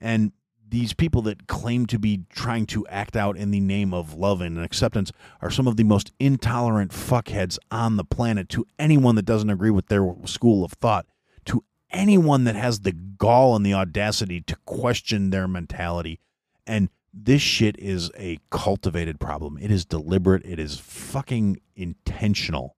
And 0.00 0.32
these 0.66 0.92
people 0.92 1.22
that 1.22 1.46
claim 1.46 1.86
to 1.86 1.98
be 1.98 2.24
trying 2.30 2.66
to 2.66 2.86
act 2.88 3.16
out 3.16 3.36
in 3.36 3.50
the 3.50 3.60
name 3.60 3.94
of 3.94 4.14
love 4.14 4.40
and 4.40 4.58
acceptance 4.58 5.12
are 5.40 5.50
some 5.50 5.68
of 5.68 5.76
the 5.76 5.84
most 5.84 6.10
intolerant 6.18 6.90
fuckheads 6.90 7.58
on 7.70 7.96
the 7.96 8.04
planet 8.04 8.48
to 8.48 8.66
anyone 8.78 9.14
that 9.14 9.24
doesn't 9.24 9.50
agree 9.50 9.70
with 9.70 9.86
their 9.86 10.14
school 10.24 10.64
of 10.64 10.72
thought, 10.72 11.06
to 11.44 11.62
anyone 11.90 12.44
that 12.44 12.56
has 12.56 12.80
the 12.80 12.92
gall 12.92 13.54
and 13.54 13.64
the 13.64 13.74
audacity 13.74 14.40
to 14.40 14.56
question 14.64 15.30
their 15.30 15.46
mentality. 15.46 16.18
And 16.66 16.88
this 17.12 17.42
shit 17.42 17.78
is 17.78 18.10
a 18.18 18.40
cultivated 18.50 19.20
problem. 19.20 19.58
It 19.58 19.70
is 19.70 19.84
deliberate, 19.84 20.44
it 20.44 20.58
is 20.58 20.80
fucking 20.80 21.60
intentional. 21.76 22.76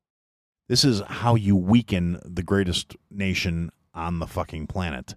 This 0.69 0.85
is 0.85 1.01
how 1.07 1.37
you 1.37 1.57
weaken 1.57 2.21
the 2.25 2.43
greatest 2.43 2.97
nation 3.11 3.71
on 3.95 4.19
the 4.19 4.27
fucking 4.27 4.67
planet. 4.67 5.15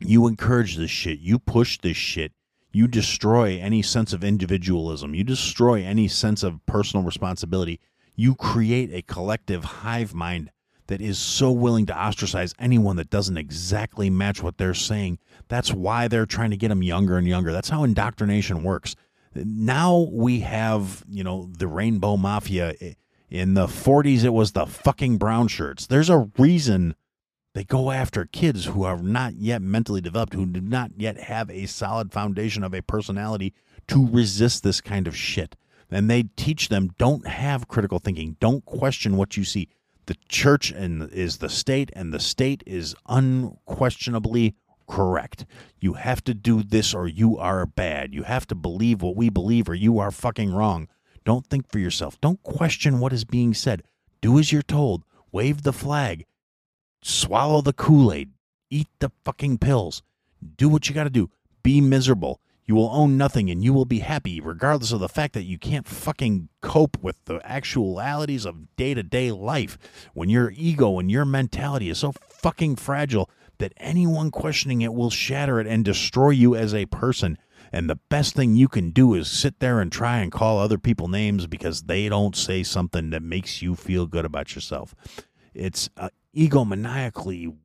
You 0.00 0.26
encourage 0.26 0.76
this 0.76 0.90
shit. 0.90 1.20
You 1.20 1.38
push 1.38 1.78
this 1.78 1.96
shit. 1.96 2.32
You 2.72 2.88
destroy 2.88 3.58
any 3.60 3.82
sense 3.82 4.12
of 4.12 4.24
individualism. 4.24 5.14
You 5.14 5.22
destroy 5.24 5.82
any 5.82 6.08
sense 6.08 6.42
of 6.42 6.64
personal 6.66 7.04
responsibility. 7.04 7.80
You 8.16 8.34
create 8.34 8.90
a 8.92 9.02
collective 9.02 9.64
hive 9.64 10.12
mind 10.12 10.50
that 10.88 11.00
is 11.00 11.18
so 11.18 11.50
willing 11.50 11.86
to 11.86 11.96
ostracize 11.96 12.54
anyone 12.58 12.96
that 12.96 13.10
doesn't 13.10 13.38
exactly 13.38 14.10
match 14.10 14.42
what 14.42 14.58
they're 14.58 14.74
saying. 14.74 15.18
That's 15.48 15.72
why 15.72 16.08
they're 16.08 16.26
trying 16.26 16.50
to 16.50 16.56
get 16.56 16.68
them 16.68 16.82
younger 16.82 17.16
and 17.16 17.26
younger. 17.26 17.52
That's 17.52 17.70
how 17.70 17.84
indoctrination 17.84 18.62
works. 18.62 18.96
Now 19.34 20.08
we 20.12 20.40
have, 20.40 21.04
you 21.08 21.24
know, 21.24 21.50
the 21.56 21.66
rainbow 21.66 22.16
mafia. 22.16 22.74
In 23.30 23.54
the 23.54 23.66
40s, 23.66 24.24
it 24.24 24.32
was 24.32 24.52
the 24.52 24.66
fucking 24.66 25.18
brown 25.18 25.48
shirts. 25.48 25.86
There's 25.86 26.10
a 26.10 26.30
reason 26.38 26.94
they 27.54 27.64
go 27.64 27.90
after 27.90 28.26
kids 28.26 28.66
who 28.66 28.82
are 28.82 28.98
not 28.98 29.34
yet 29.34 29.62
mentally 29.62 30.00
developed, 30.00 30.34
who 30.34 30.46
do 30.46 30.60
not 30.60 30.90
yet 30.96 31.18
have 31.18 31.48
a 31.50 31.66
solid 31.66 32.12
foundation 32.12 32.62
of 32.62 32.74
a 32.74 32.82
personality 32.82 33.54
to 33.88 34.08
resist 34.08 34.62
this 34.62 34.80
kind 34.80 35.06
of 35.06 35.16
shit. 35.16 35.56
And 35.90 36.10
they 36.10 36.24
teach 36.36 36.68
them 36.68 36.90
don't 36.98 37.26
have 37.26 37.68
critical 37.68 38.00
thinking, 38.00 38.36
don't 38.40 38.64
question 38.64 39.16
what 39.16 39.36
you 39.36 39.44
see 39.44 39.68
the 40.06 40.16
church 40.28 40.70
and 40.70 41.10
is 41.12 41.38
the 41.38 41.48
state 41.48 41.90
and 41.94 42.12
the 42.12 42.20
state 42.20 42.62
is 42.66 42.94
unquestionably 43.08 44.54
correct. 44.86 45.46
You 45.80 45.94
have 45.94 46.22
to 46.24 46.34
do 46.34 46.62
this 46.62 46.94
or 46.94 47.06
you 47.08 47.38
are 47.38 47.64
bad. 47.66 48.14
You 48.14 48.24
have 48.24 48.46
to 48.48 48.54
believe 48.54 49.02
what 49.02 49.16
we 49.16 49.30
believe 49.30 49.68
or 49.68 49.74
you 49.74 49.98
are 49.98 50.10
fucking 50.10 50.52
wrong. 50.52 50.88
Don't 51.24 51.46
think 51.46 51.70
for 51.70 51.78
yourself. 51.78 52.20
Don't 52.20 52.42
question 52.42 53.00
what 53.00 53.12
is 53.12 53.24
being 53.24 53.54
said. 53.54 53.82
Do 54.20 54.38
as 54.38 54.52
you're 54.52 54.62
told. 54.62 55.04
Wave 55.32 55.62
the 55.62 55.72
flag. 55.72 56.26
Swallow 57.06 57.60
the 57.60 57.74
Kool 57.74 58.14
Aid. 58.14 58.30
Eat 58.70 58.88
the 58.98 59.10
fucking 59.26 59.58
pills. 59.58 60.02
Do 60.56 60.70
what 60.70 60.88
you 60.88 60.94
got 60.94 61.04
to 61.04 61.10
do. 61.10 61.28
Be 61.62 61.82
miserable. 61.82 62.40
You 62.64 62.76
will 62.76 62.88
own 62.88 63.18
nothing 63.18 63.50
and 63.50 63.62
you 63.62 63.74
will 63.74 63.84
be 63.84 63.98
happy, 63.98 64.40
regardless 64.40 64.90
of 64.90 65.00
the 65.00 65.08
fact 65.10 65.34
that 65.34 65.42
you 65.42 65.58
can't 65.58 65.86
fucking 65.86 66.48
cope 66.62 66.96
with 67.02 67.22
the 67.26 67.42
actualities 67.44 68.46
of 68.46 68.74
day 68.76 68.94
to 68.94 69.02
day 69.02 69.30
life. 69.30 69.76
When 70.14 70.30
your 70.30 70.50
ego 70.56 70.98
and 70.98 71.10
your 71.10 71.26
mentality 71.26 71.90
is 71.90 71.98
so 71.98 72.12
fucking 72.12 72.76
fragile 72.76 73.28
that 73.58 73.74
anyone 73.76 74.30
questioning 74.30 74.80
it 74.80 74.94
will 74.94 75.10
shatter 75.10 75.60
it 75.60 75.66
and 75.66 75.84
destroy 75.84 76.30
you 76.30 76.56
as 76.56 76.72
a 76.72 76.86
person. 76.86 77.36
And 77.70 77.90
the 77.90 78.00
best 78.08 78.34
thing 78.34 78.54
you 78.56 78.68
can 78.68 78.92
do 78.92 79.12
is 79.12 79.28
sit 79.28 79.60
there 79.60 79.80
and 79.80 79.92
try 79.92 80.20
and 80.20 80.32
call 80.32 80.58
other 80.58 80.78
people 80.78 81.08
names 81.08 81.46
because 81.46 81.82
they 81.82 82.08
don't 82.08 82.34
say 82.34 82.62
something 82.62 83.10
that 83.10 83.22
makes 83.22 83.60
you 83.60 83.74
feel 83.74 84.06
good 84.06 84.24
about 84.24 84.54
yourself. 84.54 84.94
It's 85.54 85.88
uh, 85.96 86.10
egomaniacally 86.36 87.56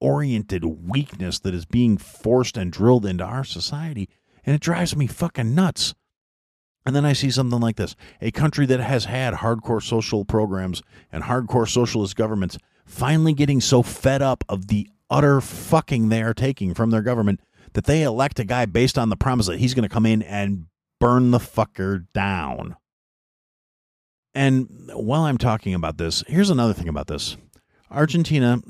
oriented 0.00 0.64
weakness 0.64 1.38
that 1.40 1.54
is 1.54 1.64
being 1.64 1.96
forced 1.96 2.56
and 2.56 2.72
drilled 2.72 3.06
into 3.06 3.24
our 3.24 3.44
society. 3.44 4.08
And 4.44 4.54
it 4.54 4.60
drives 4.60 4.96
me 4.96 5.06
fucking 5.06 5.54
nuts. 5.54 5.94
And 6.84 6.96
then 6.96 7.04
I 7.04 7.12
see 7.12 7.30
something 7.30 7.60
like 7.60 7.76
this 7.76 7.94
a 8.20 8.32
country 8.32 8.66
that 8.66 8.80
has 8.80 9.04
had 9.04 9.34
hardcore 9.34 9.82
social 9.82 10.24
programs 10.24 10.82
and 11.12 11.24
hardcore 11.24 11.68
socialist 11.68 12.16
governments 12.16 12.58
finally 12.84 13.32
getting 13.32 13.60
so 13.60 13.82
fed 13.82 14.20
up 14.20 14.44
of 14.48 14.66
the 14.66 14.88
utter 15.08 15.40
fucking 15.40 16.08
they 16.08 16.22
are 16.22 16.34
taking 16.34 16.74
from 16.74 16.90
their 16.90 17.02
government 17.02 17.40
that 17.74 17.84
they 17.84 18.02
elect 18.02 18.40
a 18.40 18.44
guy 18.44 18.66
based 18.66 18.98
on 18.98 19.08
the 19.08 19.16
promise 19.16 19.46
that 19.46 19.58
he's 19.58 19.74
going 19.74 19.88
to 19.88 19.94
come 19.94 20.06
in 20.06 20.22
and 20.22 20.66
burn 20.98 21.30
the 21.30 21.38
fucker 21.38 22.06
down. 22.12 22.76
And 24.34 24.90
while 24.94 25.22
I'm 25.22 25.38
talking 25.38 25.74
about 25.74 25.98
this, 25.98 26.24
here's 26.26 26.50
another 26.50 26.72
thing 26.72 26.88
about 26.88 27.06
this 27.06 27.36
Argentina 27.90 28.60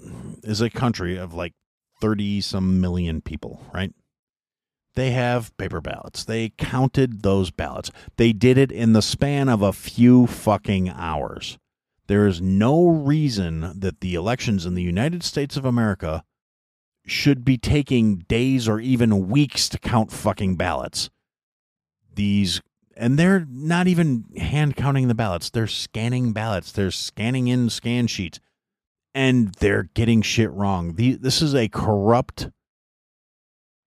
is 0.43 0.61
a 0.61 0.71
country 0.71 1.17
of 1.17 1.35
like 1.35 1.53
30 2.01 2.41
some 2.41 2.81
million 2.81 3.21
people, 3.21 3.63
right? 3.73 3.93
They 4.95 5.13
have 5.13 5.57
paper 5.57 5.81
ballots. 5.81 6.25
They 6.25 6.51
counted 6.51 7.23
those 7.23 7.51
ballots. 7.51 7.91
They 8.17 8.33
did 8.33 8.59
it 8.59 8.71
in 8.71 8.93
the 8.93 9.01
span 9.01 9.49
of 9.49 9.63
a 9.63 9.73
few 9.73 10.27
fucking 10.27 10.91
hours. 10.91 11.59
There 12.09 12.27
is 12.27 12.43
no 12.43 12.89
reason 12.89 13.73
that 13.79 14.01
the 14.01 14.15
elections 14.15 14.67
in 14.67 14.75
the 14.75 14.83
United 14.83 15.23
States 15.23 15.57
of 15.57 15.65
America 15.65 16.25
should 17.07 17.45
be 17.45 17.57
taking 17.57 18.17
days 18.29 18.69
or 18.69 18.81
even 18.81 19.29
weeks 19.29 19.69
to 19.71 19.79
count 19.79 20.13
fucking 20.13 20.57
ballots. 20.57 21.09
These 22.15 22.61
and 23.03 23.19
they're 23.19 23.45
not 23.51 23.89
even 23.89 24.25
hand 24.37 24.77
counting 24.77 25.09
the 25.09 25.15
ballots. 25.15 25.51
They're 25.51 25.67
scanning 25.67 26.33
ballots. 26.33 26.71
They're 26.71 26.93
scanning 26.93 27.49
in 27.49 27.69
scan 27.69 28.07
sheets 28.07 28.39
and 29.13 29.53
they're 29.57 29.91
getting 29.95 30.23
shit 30.23 30.53
wrong. 30.53 30.95
The, 30.95 31.15
this 31.17 31.43
is 31.43 31.53
a 31.53 31.69
corrupt, 31.69 32.49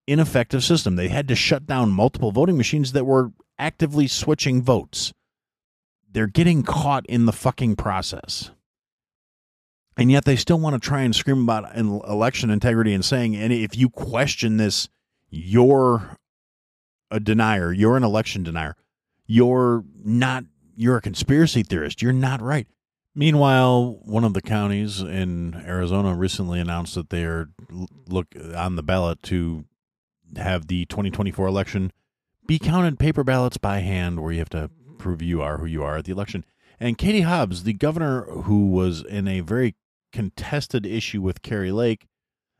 ineffective 0.06 0.62
system. 0.62 0.96
They 0.96 1.08
had 1.08 1.28
to 1.28 1.34
shut 1.34 1.66
down 1.66 1.92
multiple 1.92 2.30
voting 2.30 2.58
machines 2.58 2.92
that 2.92 3.06
were 3.06 3.32
actively 3.58 4.06
switching 4.06 4.62
votes. 4.62 5.14
They're 6.12 6.26
getting 6.26 6.62
caught 6.62 7.06
in 7.06 7.24
the 7.24 7.32
fucking 7.32 7.76
process. 7.76 8.50
And 9.96 10.12
yet 10.12 10.26
they 10.26 10.36
still 10.36 10.60
want 10.60 10.74
to 10.74 10.88
try 10.88 11.00
and 11.00 11.16
scream 11.16 11.42
about 11.42 11.74
election 11.74 12.50
integrity 12.50 12.92
and 12.92 13.02
saying, 13.02 13.34
and 13.34 13.50
if 13.50 13.78
you 13.78 13.88
question 13.88 14.58
this, 14.58 14.90
you're 15.30 16.18
a 17.10 17.18
denier. 17.18 17.72
You're 17.72 17.96
an 17.96 18.04
election 18.04 18.42
denier. 18.42 18.76
You're 19.26 19.84
not, 20.04 20.44
you're 20.76 20.96
a 20.96 21.02
conspiracy 21.02 21.62
theorist. 21.62 22.02
You're 22.02 22.12
not 22.12 22.40
right. 22.40 22.66
Meanwhile, 23.14 24.00
one 24.04 24.24
of 24.24 24.34
the 24.34 24.42
counties 24.42 25.00
in 25.00 25.54
Arizona 25.66 26.14
recently 26.14 26.60
announced 26.60 26.94
that 26.96 27.10
they 27.10 27.24
are 27.24 27.48
look 28.06 28.26
on 28.54 28.76
the 28.76 28.82
ballot 28.82 29.22
to 29.24 29.64
have 30.36 30.66
the 30.66 30.84
2024 30.86 31.46
election 31.46 31.92
be 32.46 32.58
counted 32.58 32.98
paper 32.98 33.24
ballots 33.24 33.56
by 33.56 33.78
hand, 33.80 34.22
where 34.22 34.32
you 34.32 34.38
have 34.38 34.50
to 34.50 34.70
prove 34.98 35.22
you 35.22 35.42
are 35.42 35.58
who 35.58 35.66
you 35.66 35.82
are 35.82 35.98
at 35.98 36.04
the 36.04 36.12
election. 36.12 36.44
And 36.78 36.98
Katie 36.98 37.22
Hobbs, 37.22 37.64
the 37.64 37.72
governor 37.72 38.22
who 38.22 38.66
was 38.66 39.02
in 39.02 39.26
a 39.26 39.40
very 39.40 39.74
contested 40.12 40.86
issue 40.86 41.22
with 41.22 41.42
Kari 41.42 41.72
Lake, 41.72 42.06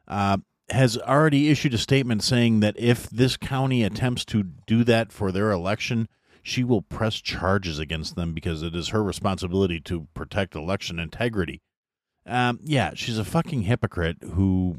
uh, 0.08 0.38
has 0.70 0.98
already 0.98 1.50
issued 1.50 1.74
a 1.74 1.78
statement 1.78 2.22
saying 2.22 2.60
that 2.60 2.78
if 2.78 3.08
this 3.08 3.36
county 3.36 3.84
attempts 3.84 4.24
to 4.26 4.42
do 4.42 4.82
that 4.84 5.12
for 5.12 5.30
their 5.30 5.50
election, 5.50 6.08
she 6.46 6.62
will 6.62 6.80
press 6.80 7.16
charges 7.16 7.80
against 7.80 8.14
them 8.14 8.32
because 8.32 8.62
it 8.62 8.72
is 8.76 8.90
her 8.90 9.02
responsibility 9.02 9.80
to 9.80 10.06
protect 10.14 10.54
election 10.54 11.00
integrity. 11.00 11.60
Um, 12.24 12.60
yeah, 12.62 12.92
she's 12.94 13.18
a 13.18 13.24
fucking 13.24 13.62
hypocrite 13.62 14.18
who 14.22 14.76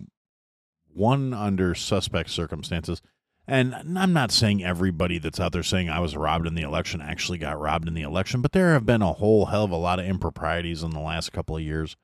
won 0.95 1.33
under 1.33 1.75
suspect 1.75 2.29
circumstances. 2.29 3.01
And 3.45 3.75
I'm 3.75 4.13
not 4.13 4.31
saying 4.31 4.63
everybody 4.63 5.17
that's 5.19 5.41
out 5.41 5.51
there 5.51 5.61
saying 5.61 5.89
I 5.89 5.99
was 5.99 6.15
robbed 6.15 6.47
in 6.47 6.55
the 6.55 6.61
election 6.61 7.01
actually 7.01 7.37
got 7.37 7.59
robbed 7.59 7.89
in 7.89 7.95
the 7.95 8.01
election, 8.01 8.41
but 8.41 8.53
there 8.53 8.71
have 8.71 8.85
been 8.85 9.01
a 9.01 9.11
whole 9.11 9.47
hell 9.47 9.65
of 9.65 9.71
a 9.71 9.75
lot 9.75 9.99
of 9.99 10.05
improprieties 10.05 10.83
in 10.83 10.91
the 10.91 11.01
last 11.01 11.33
couple 11.33 11.57
of 11.57 11.63
years, 11.63 11.97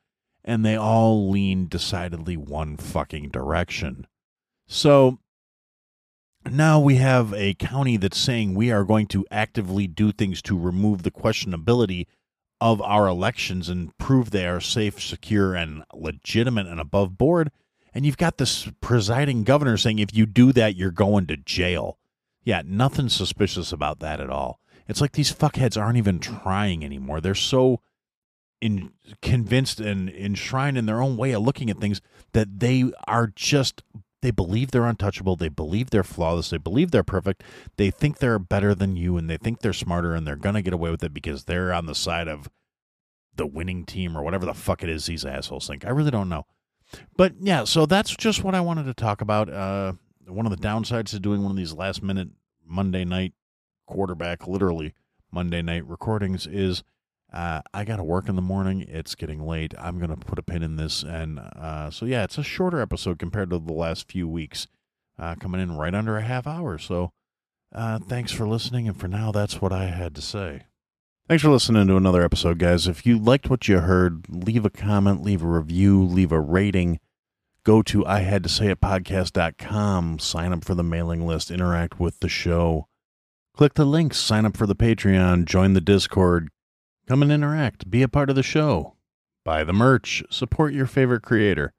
and 0.43 0.65
they 0.65 0.75
all 0.75 1.29
lean 1.29 1.67
decidedly 1.69 2.35
one 2.35 2.75
fucking 2.75 3.29
direction. 3.29 4.07
So 4.67 5.19
now 6.51 6.79
we 6.79 6.95
have 6.95 7.33
a 7.33 7.53
county 7.55 7.97
that's 7.97 8.17
saying 8.17 8.53
we 8.53 8.71
are 8.71 8.83
going 8.83 9.07
to 9.07 9.25
actively 9.31 9.87
do 9.87 10.11
things 10.11 10.41
to 10.43 10.57
remove 10.57 11.03
the 11.03 11.11
questionability 11.11 12.07
of 12.59 12.81
our 12.81 13.07
elections 13.07 13.69
and 13.69 13.97
prove 13.97 14.31
they 14.31 14.47
are 14.47 14.61
safe, 14.61 15.01
secure, 15.01 15.53
and 15.53 15.83
legitimate 15.93 16.67
and 16.67 16.79
above 16.79 17.17
board. 17.17 17.51
And 17.93 18.05
you've 18.05 18.17
got 18.17 18.37
this 18.37 18.69
presiding 18.81 19.43
governor 19.43 19.77
saying 19.77 19.99
if 19.99 20.15
you 20.15 20.25
do 20.25 20.51
that, 20.53 20.75
you're 20.75 20.91
going 20.91 21.27
to 21.27 21.37
jail. 21.37 21.97
Yeah, 22.43 22.61
nothing 22.65 23.09
suspicious 23.09 23.71
about 23.71 23.99
that 23.99 24.19
at 24.19 24.29
all. 24.29 24.59
It's 24.87 25.01
like 25.01 25.13
these 25.13 25.33
fuckheads 25.33 25.79
aren't 25.79 25.97
even 25.97 26.19
trying 26.19 26.83
anymore. 26.83 27.21
They're 27.21 27.35
so 27.35 27.81
in, 28.61 28.91
convinced 29.21 29.79
and 29.79 30.09
enshrined 30.09 30.77
in 30.77 30.85
their 30.85 31.01
own 31.01 31.17
way 31.17 31.31
of 31.31 31.43
looking 31.43 31.69
at 31.69 31.79
things 31.79 32.01
that 32.31 32.59
they 32.59 32.91
are 33.07 33.27
just 33.27 33.83
they 34.23 34.31
believe 34.31 34.71
they're 34.71 34.85
untouchable. 34.85 35.35
They 35.35 35.49
believe 35.49 35.89
they're 35.89 36.01
flawless. 36.01 36.49
They 36.49 36.57
believe 36.57 36.91
they're 36.91 37.03
perfect. 37.03 37.43
They 37.75 37.91
think 37.91 38.19
they're 38.19 38.39
better 38.39 38.73
than 38.73 38.95
you 38.95 39.17
and 39.17 39.29
they 39.29 39.35
think 39.35 39.59
they're 39.59 39.73
smarter 39.73 40.15
and 40.15 40.25
they're 40.25 40.37
going 40.37 40.55
to 40.55 40.61
get 40.61 40.71
away 40.71 40.89
with 40.89 41.03
it 41.03 41.13
because 41.13 41.43
they're 41.43 41.73
on 41.73 41.87
the 41.87 41.93
side 41.93 42.29
of 42.29 42.49
the 43.35 43.45
winning 43.45 43.83
team 43.85 44.17
or 44.17 44.23
whatever 44.23 44.45
the 44.45 44.53
fuck 44.53 44.81
it 44.81 44.87
is 44.87 45.07
these 45.07 45.25
assholes 45.25 45.67
think. 45.67 45.85
I 45.85 45.89
really 45.89 46.09
don't 46.09 46.29
know. 46.29 46.45
But 47.17 47.33
yeah, 47.41 47.65
so 47.65 47.85
that's 47.85 48.15
just 48.15 48.45
what 48.45 48.55
I 48.55 48.61
wanted 48.61 48.85
to 48.85 48.93
talk 48.93 49.19
about. 49.19 49.49
Uh, 49.49 49.93
one 50.25 50.45
of 50.45 50.51
the 50.51 50.67
downsides 50.67 51.09
to 51.09 51.19
doing 51.19 51.41
one 51.41 51.51
of 51.51 51.57
these 51.57 51.73
last 51.73 52.01
minute 52.01 52.29
Monday 52.65 53.03
night 53.03 53.33
quarterback, 53.87 54.47
literally 54.47 54.93
Monday 55.33 55.61
night 55.61 55.85
recordings 55.85 56.47
is 56.47 56.81
uh, 57.33 57.61
I 57.73 57.83
got 57.83 57.97
to 57.97 58.03
work 58.03 58.29
in 58.29 58.35
the 58.35 58.41
morning. 58.41 58.85
It's 58.87 59.15
getting 59.15 59.45
late. 59.45 59.73
I'm 59.79 59.97
going 59.97 60.11
to 60.11 60.17
put 60.17 60.37
a 60.37 60.43
pin 60.43 60.61
in 60.61 60.75
this. 60.75 61.03
And 61.03 61.39
uh, 61.39 61.89
so, 61.89 62.05
yeah, 62.05 62.23
it's 62.23 62.37
a 62.37 62.43
shorter 62.43 62.79
episode 62.79 63.17
compared 63.17 63.49
to 63.49 63.59
the 63.59 63.73
last 63.73 64.11
few 64.11 64.27
weeks, 64.27 64.67
uh, 65.17 65.35
coming 65.35 65.59
in 65.59 65.75
right 65.75 65.95
under 65.95 66.17
a 66.17 66.21
half 66.21 66.45
hour. 66.45 66.77
So, 66.77 67.11
uh, 67.73 67.99
thanks 67.99 68.31
for 68.31 68.47
listening. 68.47 68.87
And 68.87 68.99
for 68.99 69.07
now, 69.07 69.31
that's 69.31 69.61
what 69.61 69.73
I 69.73 69.85
had 69.85 70.13
to 70.15 70.21
say. 70.21 70.63
Thanks 71.27 71.41
for 71.41 71.49
listening 71.49 71.87
to 71.87 71.95
another 71.95 72.21
episode, 72.21 72.59
guys. 72.59 72.85
If 72.85 73.05
you 73.05 73.17
liked 73.17 73.49
what 73.49 73.67
you 73.67 73.79
heard, 73.79 74.25
leave 74.29 74.65
a 74.65 74.69
comment, 74.69 75.23
leave 75.23 75.41
a 75.41 75.47
review, 75.47 76.03
leave 76.03 76.31
a 76.31 76.39
rating. 76.39 76.99
Go 77.63 77.81
to 77.81 78.05
I 78.05 78.19
had 78.19 78.43
to 78.43 78.49
say 78.49 78.67
it 78.67 78.81
podcast.com, 78.81 80.19
sign 80.19 80.51
up 80.51 80.65
for 80.65 80.75
the 80.75 80.83
mailing 80.83 81.25
list, 81.25 81.49
interact 81.49 81.97
with 81.97 82.19
the 82.19 82.27
show. 82.27 82.87
Click 83.55 83.75
the 83.75 83.85
links, 83.85 84.17
sign 84.17 84.45
up 84.45 84.57
for 84.57 84.67
the 84.67 84.75
Patreon, 84.75 85.45
join 85.45 85.73
the 85.73 85.81
Discord, 85.81 86.49
Come 87.07 87.21
and 87.21 87.31
interact. 87.31 87.89
Be 87.89 88.01
a 88.01 88.07
part 88.07 88.29
of 88.29 88.35
the 88.35 88.43
show. 88.43 88.95
buy 89.45 89.63
the 89.63 89.73
merch, 89.73 90.23
support 90.29 90.73
your 90.73 90.85
favorite 90.85 91.21
creator, 91.21 91.73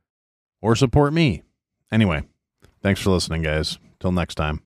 or 0.61 0.77
support 0.77 1.13
me. 1.15 1.43
Anyway, 1.91 2.23
thanks 2.83 3.01
for 3.01 3.11
listening, 3.11 3.43
guys. 3.43 3.79
Till 4.01 4.13
next 4.13 4.35
time. 4.35 4.61